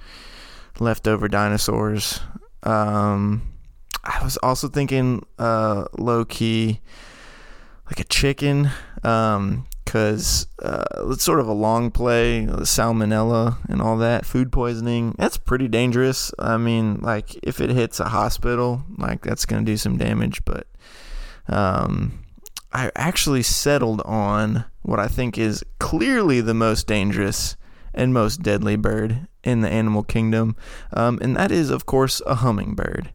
leftover 0.79 1.27
dinosaurs. 1.27 2.19
Um, 2.63 3.53
I 4.03 4.23
was 4.23 4.37
also 4.37 4.67
thinking, 4.67 5.25
uh, 5.39 5.85
low 5.97 6.25
key 6.25 6.81
like 7.87 7.99
a 7.99 8.03
chicken 8.03 8.69
because 8.95 10.47
um, 10.61 10.69
uh, 10.69 11.11
it's 11.11 11.23
sort 11.23 11.39
of 11.39 11.47
a 11.47 11.53
long 11.53 11.91
play, 11.91 12.45
salmonella 12.45 13.57
and 13.69 13.81
all 13.81 13.97
that, 13.97 14.25
food 14.25 14.51
poisoning. 14.51 15.15
That's 15.17 15.37
pretty 15.37 15.67
dangerous. 15.67 16.31
I 16.37 16.57
mean, 16.57 16.99
like 17.01 17.35
if 17.43 17.61
it 17.61 17.69
hits 17.69 17.99
a 17.99 18.09
hospital, 18.09 18.83
like 18.97 19.21
that's 19.23 19.45
going 19.45 19.65
to 19.65 19.71
do 19.71 19.77
some 19.77 19.97
damage. 19.97 20.43
But 20.45 20.67
um, 21.47 22.25
I 22.73 22.91
actually 22.95 23.43
settled 23.43 24.01
on 24.05 24.65
what 24.81 24.99
I 24.99 25.07
think 25.07 25.37
is 25.37 25.63
clearly 25.79 26.41
the 26.41 26.53
most 26.53 26.87
dangerous 26.87 27.55
and 27.93 28.13
most 28.13 28.43
deadly 28.43 28.75
bird 28.75 29.27
in 29.43 29.61
the 29.61 29.69
animal 29.69 30.03
kingdom, 30.03 30.55
um, 30.93 31.17
and 31.21 31.35
that 31.37 31.51
is, 31.51 31.69
of 31.69 31.85
course, 31.85 32.21
a 32.25 32.35
hummingbird. 32.35 33.11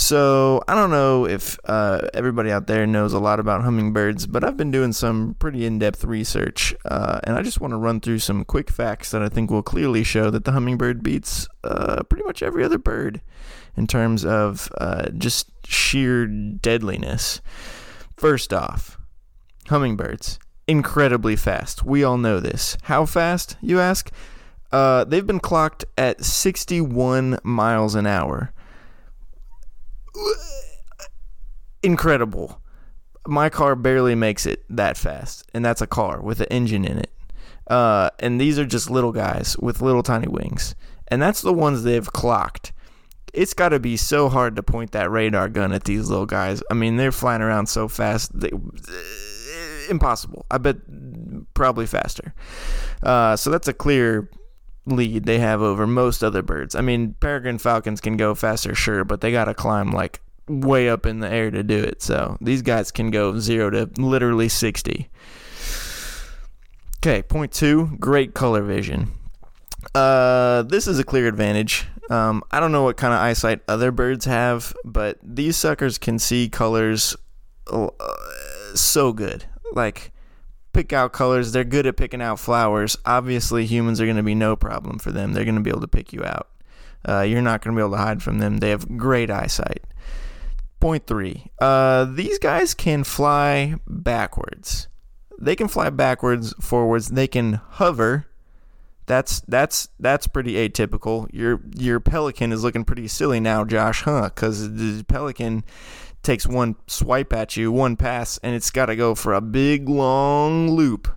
So 0.00 0.64
I 0.66 0.74
don't 0.74 0.90
know 0.90 1.26
if 1.26 1.58
uh, 1.66 2.08
everybody 2.14 2.50
out 2.50 2.66
there 2.66 2.86
knows 2.86 3.12
a 3.12 3.18
lot 3.18 3.38
about 3.38 3.62
hummingbirds, 3.62 4.26
but 4.26 4.42
I've 4.42 4.56
been 4.56 4.70
doing 4.70 4.94
some 4.94 5.36
pretty 5.38 5.66
in-depth 5.66 6.04
research, 6.04 6.74
uh, 6.86 7.20
and 7.24 7.36
I 7.36 7.42
just 7.42 7.60
want 7.60 7.72
to 7.72 7.76
run 7.76 8.00
through 8.00 8.20
some 8.20 8.46
quick 8.46 8.70
facts 8.70 9.10
that 9.10 9.20
I 9.22 9.28
think 9.28 9.50
will 9.50 9.62
clearly 9.62 10.02
show 10.02 10.30
that 10.30 10.46
the 10.46 10.52
hummingbird 10.52 11.02
beats 11.02 11.46
uh, 11.64 12.02
pretty 12.04 12.24
much 12.24 12.42
every 12.42 12.64
other 12.64 12.78
bird 12.78 13.20
in 13.76 13.86
terms 13.86 14.24
of 14.24 14.72
uh, 14.78 15.10
just 15.10 15.50
sheer 15.66 16.26
deadliness. 16.26 17.42
First 18.16 18.54
off, 18.54 18.98
hummingbirds 19.68 20.38
incredibly 20.66 21.36
fast. 21.36 21.84
We 21.84 22.02
all 22.04 22.16
know 22.16 22.40
this. 22.40 22.78
How 22.84 23.04
fast, 23.04 23.58
you 23.60 23.78
ask? 23.78 24.10
Uh, 24.72 25.04
they've 25.04 25.26
been 25.26 25.40
clocked 25.40 25.84
at 25.98 26.24
61 26.24 27.38
miles 27.44 27.94
an 27.94 28.06
hour 28.06 28.54
incredible. 31.82 32.60
My 33.26 33.48
car 33.48 33.76
barely 33.76 34.14
makes 34.14 34.46
it 34.46 34.64
that 34.70 34.96
fast, 34.96 35.48
and 35.52 35.64
that's 35.64 35.80
a 35.80 35.86
car 35.86 36.20
with 36.20 36.40
an 36.40 36.46
engine 36.50 36.84
in 36.84 36.98
it. 36.98 37.12
Uh, 37.66 38.10
and 38.18 38.40
these 38.40 38.58
are 38.58 38.66
just 38.66 38.90
little 38.90 39.12
guys 39.12 39.56
with 39.58 39.80
little 39.80 40.02
tiny 40.02 40.26
wings, 40.26 40.74
and 41.08 41.20
that's 41.20 41.42
the 41.42 41.52
ones 41.52 41.82
they've 41.82 42.12
clocked. 42.12 42.72
It's 43.32 43.54
got 43.54 43.68
to 43.68 43.78
be 43.78 43.96
so 43.96 44.28
hard 44.28 44.56
to 44.56 44.62
point 44.62 44.90
that 44.92 45.10
radar 45.10 45.48
gun 45.48 45.72
at 45.72 45.84
these 45.84 46.08
little 46.08 46.26
guys. 46.26 46.62
I 46.70 46.74
mean, 46.74 46.96
they're 46.96 47.12
flying 47.12 47.42
around 47.42 47.68
so 47.68 47.86
fast, 47.86 48.38
they, 48.38 48.50
impossible. 49.88 50.46
I 50.50 50.58
bet 50.58 50.76
probably 51.54 51.86
faster. 51.86 52.34
Uh, 53.02 53.36
so 53.36 53.50
that's 53.50 53.68
a 53.68 53.72
clear 53.72 54.28
lead 54.86 55.24
they 55.24 55.38
have 55.38 55.62
over 55.62 55.86
most 55.86 56.22
other 56.22 56.42
birds. 56.42 56.74
I 56.74 56.80
mean, 56.80 57.14
peregrine 57.20 57.58
falcons 57.58 58.00
can 58.00 58.16
go 58.16 58.34
faster, 58.34 58.74
sure, 58.74 59.04
but 59.04 59.20
they 59.20 59.32
got 59.32 59.44
to 59.44 59.54
climb 59.54 59.90
like 59.90 60.20
way 60.48 60.88
up 60.88 61.06
in 61.06 61.20
the 61.20 61.30
air 61.30 61.50
to 61.50 61.62
do 61.62 61.78
it. 61.78 62.02
So 62.02 62.36
these 62.40 62.62
guys 62.62 62.90
can 62.90 63.10
go 63.10 63.38
zero 63.38 63.70
to 63.70 63.90
literally 64.00 64.48
60. 64.48 65.08
Okay, 66.98 67.22
point 67.22 67.52
two 67.52 67.96
great 67.98 68.34
color 68.34 68.62
vision. 68.62 69.12
Uh, 69.94 70.62
this 70.62 70.86
is 70.86 70.98
a 70.98 71.04
clear 71.04 71.26
advantage. 71.26 71.86
Um, 72.10 72.42
I 72.50 72.60
don't 72.60 72.72
know 72.72 72.82
what 72.82 72.96
kind 72.96 73.14
of 73.14 73.20
eyesight 73.20 73.60
other 73.68 73.90
birds 73.92 74.24
have, 74.24 74.74
but 74.84 75.18
these 75.22 75.56
suckers 75.56 75.96
can 75.96 76.18
see 76.18 76.48
colors 76.48 77.16
uh, 77.68 77.88
so 78.74 79.12
good. 79.12 79.44
Like, 79.72 80.12
pick 80.72 80.92
out 80.92 81.12
colors. 81.12 81.52
They're 81.52 81.64
good 81.64 81.86
at 81.86 81.96
picking 81.96 82.22
out 82.22 82.38
flowers. 82.38 82.96
Obviously, 83.04 83.66
humans 83.66 84.00
are 84.00 84.06
going 84.06 84.16
to 84.16 84.22
be 84.22 84.34
no 84.34 84.56
problem 84.56 84.98
for 84.98 85.12
them. 85.12 85.32
They're 85.32 85.44
going 85.44 85.56
to 85.56 85.60
be 85.60 85.70
able 85.70 85.80
to 85.80 85.88
pick 85.88 86.12
you 86.12 86.24
out. 86.24 86.48
Uh, 87.08 87.22
you're 87.22 87.42
not 87.42 87.62
going 87.62 87.74
to 87.74 87.78
be 87.78 87.82
able 87.84 87.96
to 87.96 88.02
hide 88.02 88.22
from 88.22 88.38
them. 88.38 88.58
They 88.58 88.70
have 88.70 88.96
great 88.96 89.30
eyesight. 89.30 89.84
Point 90.80 91.06
three. 91.06 91.50
Uh, 91.60 92.04
these 92.04 92.38
guys 92.38 92.74
can 92.74 93.04
fly 93.04 93.76
backwards. 93.86 94.88
They 95.38 95.56
can 95.56 95.68
fly 95.68 95.90
backwards, 95.90 96.54
forwards. 96.60 97.08
They 97.08 97.26
can 97.26 97.54
hover. 97.54 98.26
That's 99.06 99.40
that's 99.40 99.88
that's 99.98 100.26
pretty 100.26 100.54
atypical. 100.54 101.28
Your 101.32 101.60
your 101.74 101.98
pelican 102.00 102.52
is 102.52 102.62
looking 102.62 102.84
pretty 102.84 103.08
silly 103.08 103.40
now, 103.40 103.64
Josh, 103.64 104.02
huh? 104.02 104.30
Because 104.32 104.72
the 104.72 105.02
pelican 105.04 105.64
takes 106.22 106.46
one 106.46 106.76
swipe 106.86 107.32
at 107.32 107.56
you, 107.56 107.72
one 107.72 107.96
pass, 107.96 108.38
and 108.42 108.54
it's 108.54 108.70
got 108.70 108.86
to 108.86 108.96
go 108.96 109.14
for 109.14 109.34
a 109.34 109.40
big 109.40 109.88
long 109.88 110.70
loop 110.70 111.08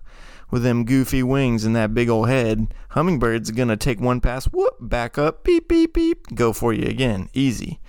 with 0.50 0.62
them 0.62 0.84
goofy 0.84 1.22
wings 1.22 1.64
and 1.64 1.74
that 1.74 1.94
big 1.94 2.08
old 2.08 2.28
head. 2.28 2.72
Hummingbird's 2.90 3.50
gonna 3.50 3.76
take 3.76 4.00
one 4.00 4.20
pass, 4.20 4.44
whoop, 4.46 4.76
back 4.80 5.18
up, 5.18 5.42
beep, 5.42 5.68
beep, 5.68 5.94
beep, 5.94 6.28
go 6.34 6.52
for 6.52 6.72
you 6.72 6.86
again. 6.86 7.28
Easy. 7.34 7.80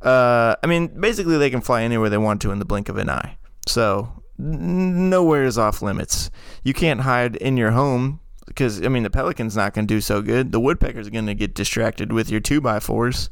Uh, 0.00 0.54
I 0.62 0.66
mean, 0.66 0.88
basically, 1.00 1.38
they 1.38 1.50
can 1.50 1.60
fly 1.60 1.82
anywhere 1.82 2.10
they 2.10 2.18
want 2.18 2.42
to 2.42 2.52
in 2.52 2.58
the 2.58 2.64
blink 2.64 2.88
of 2.88 2.98
an 2.98 3.10
eye. 3.10 3.38
So, 3.66 4.22
nowhere 4.38 5.44
is 5.44 5.56
off 5.56 5.82
limits. 5.82 6.30
You 6.62 6.74
can't 6.74 7.00
hide 7.00 7.36
in 7.36 7.56
your 7.56 7.70
home 7.70 8.20
because, 8.46 8.82
I 8.82 8.88
mean, 8.88 9.02
the 9.02 9.10
pelican's 9.10 9.56
not 9.56 9.72
going 9.72 9.86
to 9.86 9.94
do 9.94 10.02
so 10.02 10.20
good. 10.20 10.52
The 10.52 10.60
woodpecker's 10.60 11.08
going 11.08 11.26
to 11.26 11.34
get 11.34 11.54
distracted 11.54 12.12
with 12.12 12.30
your 12.30 12.40
2 12.40 12.60
by 12.60 12.78
4s 12.78 13.30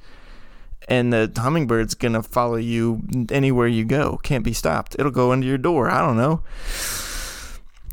and 0.88 1.12
the 1.12 1.30
hummingbird's 1.36 1.94
gonna 1.94 2.22
follow 2.22 2.56
you 2.56 3.02
anywhere 3.30 3.66
you 3.66 3.84
go. 3.84 4.18
Can't 4.22 4.44
be 4.44 4.52
stopped. 4.52 4.96
It'll 4.98 5.12
go 5.12 5.32
into 5.32 5.46
your 5.46 5.58
door. 5.58 5.90
I 5.90 6.00
don't 6.00 6.16
know. 6.16 6.42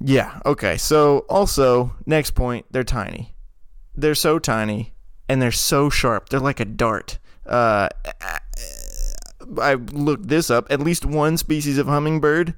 Yeah. 0.01 0.39
Okay. 0.46 0.77
So 0.77 1.19
also 1.29 1.93
next 2.05 2.31
point, 2.31 2.65
they're 2.72 2.84
tiny. 2.84 3.36
They're 3.96 4.15
so 4.15 4.39
tiny 4.39 4.93
and 5.27 5.41
they're 5.41 5.51
so 5.51 5.89
sharp. 5.89 6.29
They're 6.29 6.39
like 6.39 6.60
a 6.60 6.65
dart. 6.65 7.19
Uh, 7.46 7.89
I 9.62 9.74
looked 9.74 10.27
this 10.27 10.50
up. 10.50 10.72
At 10.72 10.79
least 10.79 11.05
one 11.05 11.38
species 11.38 11.77
of 11.77 11.88
hummingbird. 11.88 12.55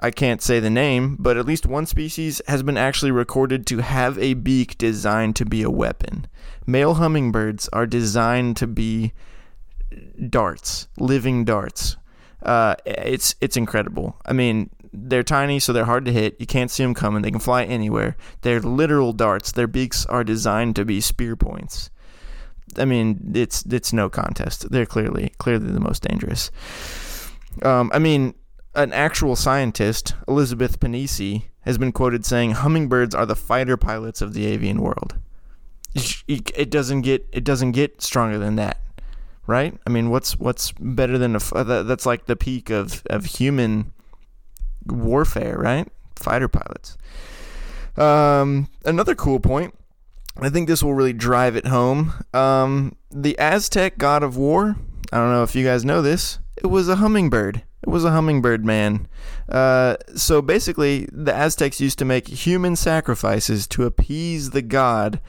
I 0.00 0.10
can't 0.12 0.40
say 0.40 0.60
the 0.60 0.70
name, 0.70 1.16
but 1.18 1.36
at 1.36 1.46
least 1.46 1.66
one 1.66 1.86
species 1.86 2.40
has 2.46 2.62
been 2.62 2.76
actually 2.76 3.10
recorded 3.10 3.66
to 3.66 3.78
have 3.78 4.16
a 4.18 4.34
beak 4.34 4.78
designed 4.78 5.34
to 5.36 5.44
be 5.44 5.62
a 5.62 5.70
weapon. 5.70 6.28
Male 6.66 6.94
hummingbirds 6.94 7.68
are 7.72 7.86
designed 7.86 8.56
to 8.58 8.68
be 8.68 9.12
darts, 10.28 10.88
living 10.98 11.44
darts. 11.44 11.96
Uh, 12.42 12.76
it's 12.86 13.34
it's 13.40 13.56
incredible. 13.56 14.16
I 14.24 14.32
mean, 14.32 14.70
they're 14.92 15.22
tiny, 15.22 15.58
so 15.58 15.72
they're 15.72 15.84
hard 15.84 16.04
to 16.04 16.12
hit. 16.12 16.36
You 16.38 16.46
can't 16.46 16.70
see 16.70 16.82
them 16.82 16.94
coming. 16.94 17.22
They 17.22 17.30
can 17.30 17.40
fly 17.40 17.64
anywhere. 17.64 18.16
They're 18.42 18.60
literal 18.60 19.12
darts. 19.12 19.52
Their 19.52 19.66
beaks 19.66 20.06
are 20.06 20.24
designed 20.24 20.76
to 20.76 20.84
be 20.84 21.00
spear 21.00 21.36
points. 21.36 21.90
I 22.76 22.84
mean, 22.84 23.32
it's 23.34 23.64
it's 23.66 23.92
no 23.92 24.08
contest. 24.08 24.70
They're 24.70 24.86
clearly 24.86 25.32
clearly 25.38 25.72
the 25.72 25.80
most 25.80 26.02
dangerous. 26.02 26.50
Um, 27.62 27.90
I 27.92 27.98
mean, 27.98 28.34
an 28.74 28.92
actual 28.92 29.34
scientist, 29.34 30.14
Elizabeth 30.28 30.78
Pennisi, 30.78 31.44
has 31.62 31.76
been 31.76 31.92
quoted 31.92 32.24
saying 32.24 32.52
hummingbirds 32.52 33.14
are 33.14 33.26
the 33.26 33.34
fighter 33.34 33.76
pilots 33.76 34.20
of 34.20 34.32
the 34.32 34.46
avian 34.46 34.80
world. 34.80 35.16
It 36.28 36.70
doesn't 36.70 37.00
get 37.00 37.26
it 37.32 37.42
doesn't 37.42 37.72
get 37.72 38.00
stronger 38.00 38.38
than 38.38 38.56
that 38.56 38.78
right? 39.48 39.76
I 39.86 39.90
mean, 39.90 40.10
what's 40.10 40.38
what's 40.38 40.72
better 40.78 41.18
than 41.18 41.34
a 41.34 41.40
uh, 41.52 41.82
that's 41.82 42.06
like 42.06 42.26
the 42.26 42.36
peak 42.36 42.70
of 42.70 43.02
of 43.10 43.24
human 43.24 43.92
warfare, 44.86 45.56
right? 45.58 45.88
Fighter 46.14 46.48
pilots. 46.48 46.96
Um, 47.96 48.68
another 48.84 49.16
cool 49.16 49.40
point. 49.40 49.74
I 50.40 50.50
think 50.50 50.68
this 50.68 50.84
will 50.84 50.94
really 50.94 51.14
drive 51.14 51.56
it 51.56 51.66
home. 51.66 52.12
Um, 52.32 52.94
the 53.10 53.36
Aztec 53.38 53.98
god 53.98 54.22
of 54.22 54.36
war. 54.36 54.76
I 55.10 55.16
don't 55.16 55.32
know 55.32 55.42
if 55.42 55.56
you 55.56 55.64
guys 55.64 55.84
know 55.84 56.02
this. 56.02 56.38
It 56.58 56.66
was 56.66 56.88
a 56.88 56.96
hummingbird. 56.96 57.62
It 57.82 57.88
was 57.88 58.04
a 58.04 58.10
hummingbird 58.10 58.64
man. 58.64 59.08
Uh, 59.48 59.96
so 60.14 60.42
basically, 60.42 61.08
the 61.10 61.34
Aztecs 61.34 61.80
used 61.80 61.98
to 62.00 62.04
make 62.04 62.28
human 62.28 62.76
sacrifices 62.76 63.66
to 63.68 63.84
appease 63.84 64.50
the 64.50 64.62
god 64.62 65.20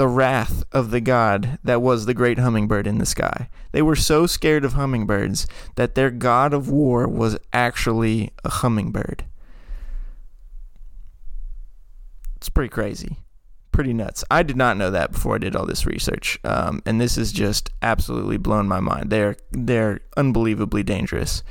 the 0.00 0.08
wrath 0.08 0.64
of 0.72 0.90
the 0.90 1.00
god 1.02 1.58
that 1.62 1.82
was 1.82 2.06
the 2.06 2.14
great 2.14 2.38
hummingbird 2.38 2.86
in 2.86 2.96
the 2.96 3.04
sky. 3.04 3.50
They 3.72 3.82
were 3.82 3.94
so 3.94 4.26
scared 4.26 4.64
of 4.64 4.72
hummingbirds 4.72 5.46
that 5.74 5.94
their 5.94 6.10
god 6.10 6.54
of 6.54 6.70
war 6.70 7.06
was 7.06 7.36
actually 7.52 8.30
a 8.42 8.48
hummingbird. 8.48 9.26
It's 12.36 12.48
pretty 12.48 12.70
crazy. 12.70 13.18
Pretty 13.72 13.92
nuts. 13.92 14.24
I 14.30 14.42
did 14.42 14.56
not 14.56 14.76
know 14.76 14.90
that 14.90 15.12
before 15.12 15.36
I 15.36 15.38
did 15.38 15.54
all 15.54 15.64
this 15.64 15.86
research, 15.86 16.38
um, 16.44 16.82
and 16.84 17.00
this 17.00 17.16
has 17.16 17.30
just 17.30 17.70
absolutely 17.82 18.36
blown 18.36 18.66
my 18.66 18.80
mind. 18.80 19.10
They're 19.10 19.36
they're 19.52 20.00
unbelievably 20.16 20.82
dangerous. 20.82 21.42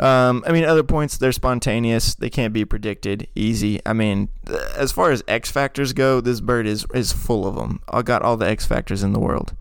Um, 0.00 0.44
I 0.46 0.52
mean, 0.52 0.64
other 0.64 0.84
points, 0.84 1.18
they're 1.18 1.32
spontaneous. 1.32 2.14
They 2.14 2.30
can't 2.30 2.52
be 2.52 2.64
predicted. 2.64 3.26
Easy. 3.34 3.80
I 3.84 3.92
mean, 3.92 4.28
as 4.76 4.92
far 4.92 5.10
as 5.10 5.24
X 5.26 5.50
factors 5.50 5.92
go, 5.92 6.20
this 6.20 6.40
bird 6.40 6.66
is, 6.66 6.86
is 6.94 7.12
full 7.12 7.46
of 7.46 7.56
them. 7.56 7.80
I 7.88 8.02
got 8.02 8.22
all 8.22 8.36
the 8.36 8.48
X 8.48 8.64
factors 8.64 9.02
in 9.02 9.12
the 9.12 9.18
world. 9.18 9.54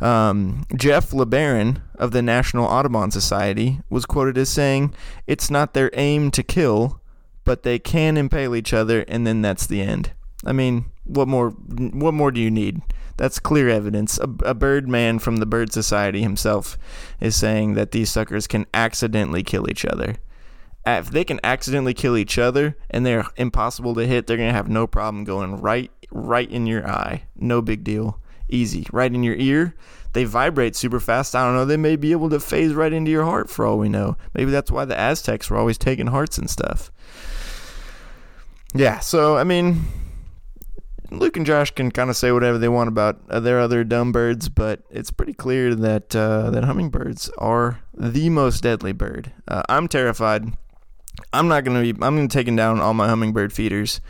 Um, 0.00 0.64
Geoff 0.74 1.10
LeBaron 1.10 1.82
of 1.96 2.12
the 2.12 2.22
National 2.22 2.66
Audubon 2.66 3.10
Society 3.10 3.80
was 3.90 4.06
quoted 4.06 4.38
as 4.38 4.48
saying, 4.48 4.94
It's 5.26 5.50
not 5.50 5.74
their 5.74 5.90
aim 5.92 6.30
to 6.32 6.42
kill, 6.42 7.00
but 7.44 7.62
they 7.62 7.78
can 7.78 8.16
impale 8.16 8.54
each 8.54 8.72
other, 8.72 9.04
and 9.08 9.26
then 9.26 9.42
that's 9.42 9.66
the 9.66 9.82
end. 9.82 10.12
I 10.44 10.52
mean, 10.52 10.86
what 11.06 11.28
more? 11.28 11.50
What 11.50 12.14
more 12.14 12.30
do 12.30 12.40
you 12.40 12.50
need? 12.50 12.82
That's 13.16 13.38
clear 13.38 13.68
evidence. 13.68 14.18
A, 14.18 14.28
a 14.44 14.54
bird 14.54 14.88
man 14.88 15.18
from 15.18 15.38
the 15.38 15.46
Bird 15.46 15.72
Society 15.72 16.20
himself 16.20 16.76
is 17.20 17.34
saying 17.34 17.74
that 17.74 17.92
these 17.92 18.10
suckers 18.10 18.46
can 18.46 18.66
accidentally 18.74 19.42
kill 19.42 19.70
each 19.70 19.84
other. 19.84 20.16
If 20.84 21.10
they 21.10 21.24
can 21.24 21.40
accidentally 21.42 21.94
kill 21.94 22.16
each 22.16 22.38
other 22.38 22.76
and 22.90 23.04
they're 23.04 23.26
impossible 23.36 23.94
to 23.94 24.06
hit, 24.06 24.26
they're 24.26 24.36
gonna 24.36 24.52
have 24.52 24.68
no 24.68 24.86
problem 24.86 25.24
going 25.24 25.56
right, 25.56 25.90
right 26.10 26.48
in 26.50 26.66
your 26.66 26.88
eye. 26.88 27.24
No 27.34 27.62
big 27.62 27.82
deal. 27.82 28.20
Easy. 28.48 28.86
Right 28.92 29.12
in 29.12 29.24
your 29.24 29.34
ear. 29.34 29.74
They 30.12 30.24
vibrate 30.24 30.76
super 30.76 31.00
fast. 31.00 31.34
I 31.34 31.44
don't 31.44 31.56
know. 31.56 31.64
They 31.64 31.76
may 31.76 31.96
be 31.96 32.12
able 32.12 32.30
to 32.30 32.38
phase 32.38 32.72
right 32.72 32.92
into 32.92 33.10
your 33.10 33.24
heart 33.24 33.50
for 33.50 33.66
all 33.66 33.78
we 33.78 33.88
know. 33.88 34.16
Maybe 34.34 34.50
that's 34.50 34.70
why 34.70 34.84
the 34.84 34.98
Aztecs 34.98 35.50
were 35.50 35.56
always 35.56 35.78
taking 35.78 36.06
hearts 36.06 36.38
and 36.38 36.48
stuff. 36.48 36.92
Yeah. 38.74 39.00
So 39.00 39.36
I 39.36 39.44
mean, 39.44 39.84
Luke 41.10 41.36
and 41.36 41.46
Josh 41.46 41.70
can 41.70 41.90
kind 41.90 42.10
of 42.10 42.16
say 42.16 42.32
whatever 42.32 42.58
they 42.58 42.68
want 42.68 42.88
about 42.88 43.20
uh, 43.30 43.40
their 43.40 43.60
other 43.60 43.84
dumb 43.84 44.12
birds, 44.12 44.48
but 44.48 44.80
it's 44.90 45.10
pretty 45.10 45.32
clear 45.32 45.74
that 45.74 46.14
uh, 46.14 46.50
that 46.50 46.64
hummingbirds 46.64 47.30
are 47.38 47.80
the 47.94 48.28
most 48.30 48.62
deadly 48.62 48.92
bird. 48.92 49.32
Uh, 49.46 49.62
I'm 49.68 49.88
terrified. 49.88 50.44
I'm 51.32 51.48
not 51.48 51.64
gonna 51.64 51.82
be. 51.82 51.90
I'm 51.90 52.16
gonna 52.16 52.28
taking 52.28 52.56
down 52.56 52.80
all 52.80 52.94
my 52.94 53.08
hummingbird 53.08 53.52
feeders 53.52 54.00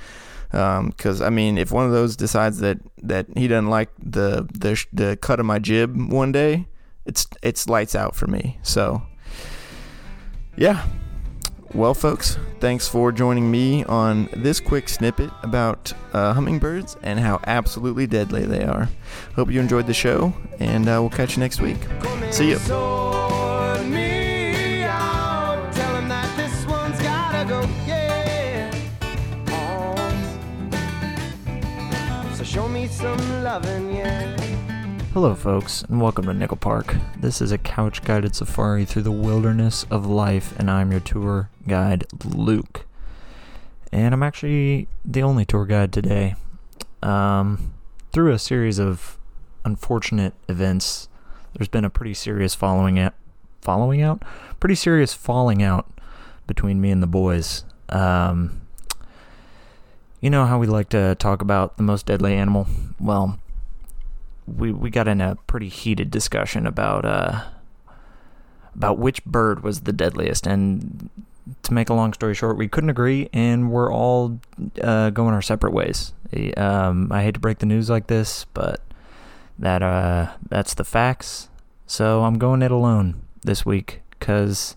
because 0.50 1.20
um, 1.20 1.26
I 1.26 1.30
mean, 1.30 1.58
if 1.58 1.70
one 1.70 1.86
of 1.86 1.92
those 1.92 2.16
decides 2.16 2.60
that 2.60 2.78
that 3.02 3.26
he 3.36 3.48
doesn't 3.48 3.70
like 3.70 3.90
the 3.98 4.48
the 4.52 4.84
the 4.92 5.16
cut 5.16 5.40
of 5.40 5.46
my 5.46 5.58
jib 5.58 5.96
one 6.10 6.32
day, 6.32 6.66
it's 7.04 7.26
it's 7.42 7.68
lights 7.68 7.94
out 7.94 8.16
for 8.16 8.26
me. 8.26 8.58
So 8.62 9.02
yeah. 10.56 10.86
Well, 11.76 11.92
folks, 11.92 12.38
thanks 12.59 12.88
for 12.88 13.12
joining 13.12 13.50
me 13.50 13.85
on 13.85 14.30
this 14.35 14.61
quick 14.61 14.88
snippet 14.88 15.28
about 15.42 15.92
uh, 16.14 16.33
hummingbirds 16.33 16.97
and 17.02 17.21
how 17.21 17.38
absolutely 17.47 18.06
deadly 18.06 18.47
they 18.47 18.64
are. 18.64 18.88
Hope 19.35 19.50
you 19.50 19.61
enjoyed 19.61 19.87
the 19.87 19.92
show, 19.92 20.33
and 20.59 20.88
uh, 20.88 20.97
we'll 21.00 21.11
catch 21.11 21.37
you 21.37 21.40
next 21.40 21.61
week. 21.61 21.76
See 22.30 22.49
you. 22.49 22.59
Some 32.88 33.18
yeah. 33.92 34.35
Hello, 35.16 35.35
folks, 35.35 35.80
and 35.85 35.99
welcome 35.99 36.26
to 36.26 36.35
Nickel 36.35 36.58
Park. 36.58 36.94
This 37.18 37.40
is 37.40 37.50
a 37.50 37.56
couch 37.56 38.04
guided 38.04 38.37
safari 38.37 38.85
through 38.85 39.04
the 39.04 39.11
wilderness 39.11 39.87
of 39.90 40.04
life, 40.04 40.54
and 40.58 40.70
I'm 40.70 40.90
your 40.90 41.00
tour 41.00 41.49
guide, 41.66 42.04
Luke. 42.23 42.85
And 43.90 44.12
I'm 44.12 44.23
actually 44.23 44.88
the 45.06 45.23
only 45.23 45.46
tour 45.46 45.64
guide 45.64 45.90
today. 45.90 46.35
Um, 47.02 47.73
through 48.12 48.30
a 48.30 48.38
series 48.38 48.78
of 48.78 49.16
unfortunate 49.64 50.35
events, 50.50 51.08
there's 51.54 51.68
been 51.68 51.87
a 51.87 51.90
pretty 51.90 52.12
serious 52.12 52.54
following 52.54 52.99
out, 52.99 53.14
following 53.62 54.02
out, 54.02 54.23
pretty 54.61 54.75
serious 54.75 55.14
falling 55.14 55.62
out 55.62 55.90
between 56.46 56.78
me 56.78 56.90
and 56.90 57.02
the 57.02 57.06
boys. 57.06 57.64
Um, 57.88 58.61
you 60.20 60.28
know 60.28 60.44
how 60.44 60.58
we 60.58 60.66
like 60.66 60.90
to 60.90 61.14
talk 61.14 61.40
about 61.40 61.78
the 61.78 61.82
most 61.82 62.04
deadly 62.04 62.35
animal? 62.35 62.66
Well, 63.00 63.40
we 64.46 64.72
we 64.72 64.90
got 64.90 65.08
in 65.08 65.20
a 65.20 65.36
pretty 65.46 65.68
heated 65.68 66.10
discussion 66.10 66.66
about 66.66 67.04
uh 67.04 67.44
about 68.74 68.98
which 68.98 69.24
bird 69.24 69.62
was 69.62 69.80
the 69.80 69.92
deadliest. 69.92 70.46
And 70.46 71.08
to 71.62 71.72
make 71.72 71.88
a 71.88 71.94
long 71.94 72.12
story 72.12 72.34
short 72.34 72.56
we 72.56 72.68
couldn't 72.68 72.90
agree 72.90 73.28
and 73.32 73.70
we're 73.70 73.92
all 73.92 74.38
uh, 74.82 75.10
going 75.10 75.32
our 75.32 75.42
separate 75.42 75.72
ways. 75.72 76.12
Um, 76.56 77.12
i 77.12 77.22
hate 77.22 77.34
to 77.34 77.40
break 77.40 77.58
the 77.58 77.66
news 77.66 77.88
like 77.88 78.08
this 78.08 78.46
but 78.52 78.80
that 79.58 79.82
uh 79.82 80.32
that's 80.48 80.74
the 80.74 80.84
facts. 80.84 81.48
So 81.86 82.24
i'm 82.24 82.38
going 82.38 82.62
it 82.62 82.70
alone 82.70 83.22
this 83.42 83.64
week 83.64 84.02
because 84.10 84.76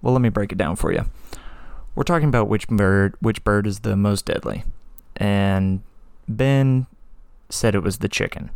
well 0.00 0.12
let 0.12 0.22
me 0.22 0.28
break 0.30 0.52
it 0.52 0.58
down 0.58 0.76
for 0.76 0.92
you 0.92 1.04
we're 1.94 2.04
talking 2.04 2.28
about 2.28 2.48
which 2.48 2.68
bird 2.68 3.14
which 3.20 3.44
bird 3.44 3.66
is 3.66 3.80
the 3.80 3.96
most 3.96 4.26
deadly. 4.26 4.64
And 5.16 5.82
ben 6.26 6.86
said 7.50 7.74
it 7.74 7.82
was 7.82 7.98
the 7.98 8.08
chicken 8.08 8.50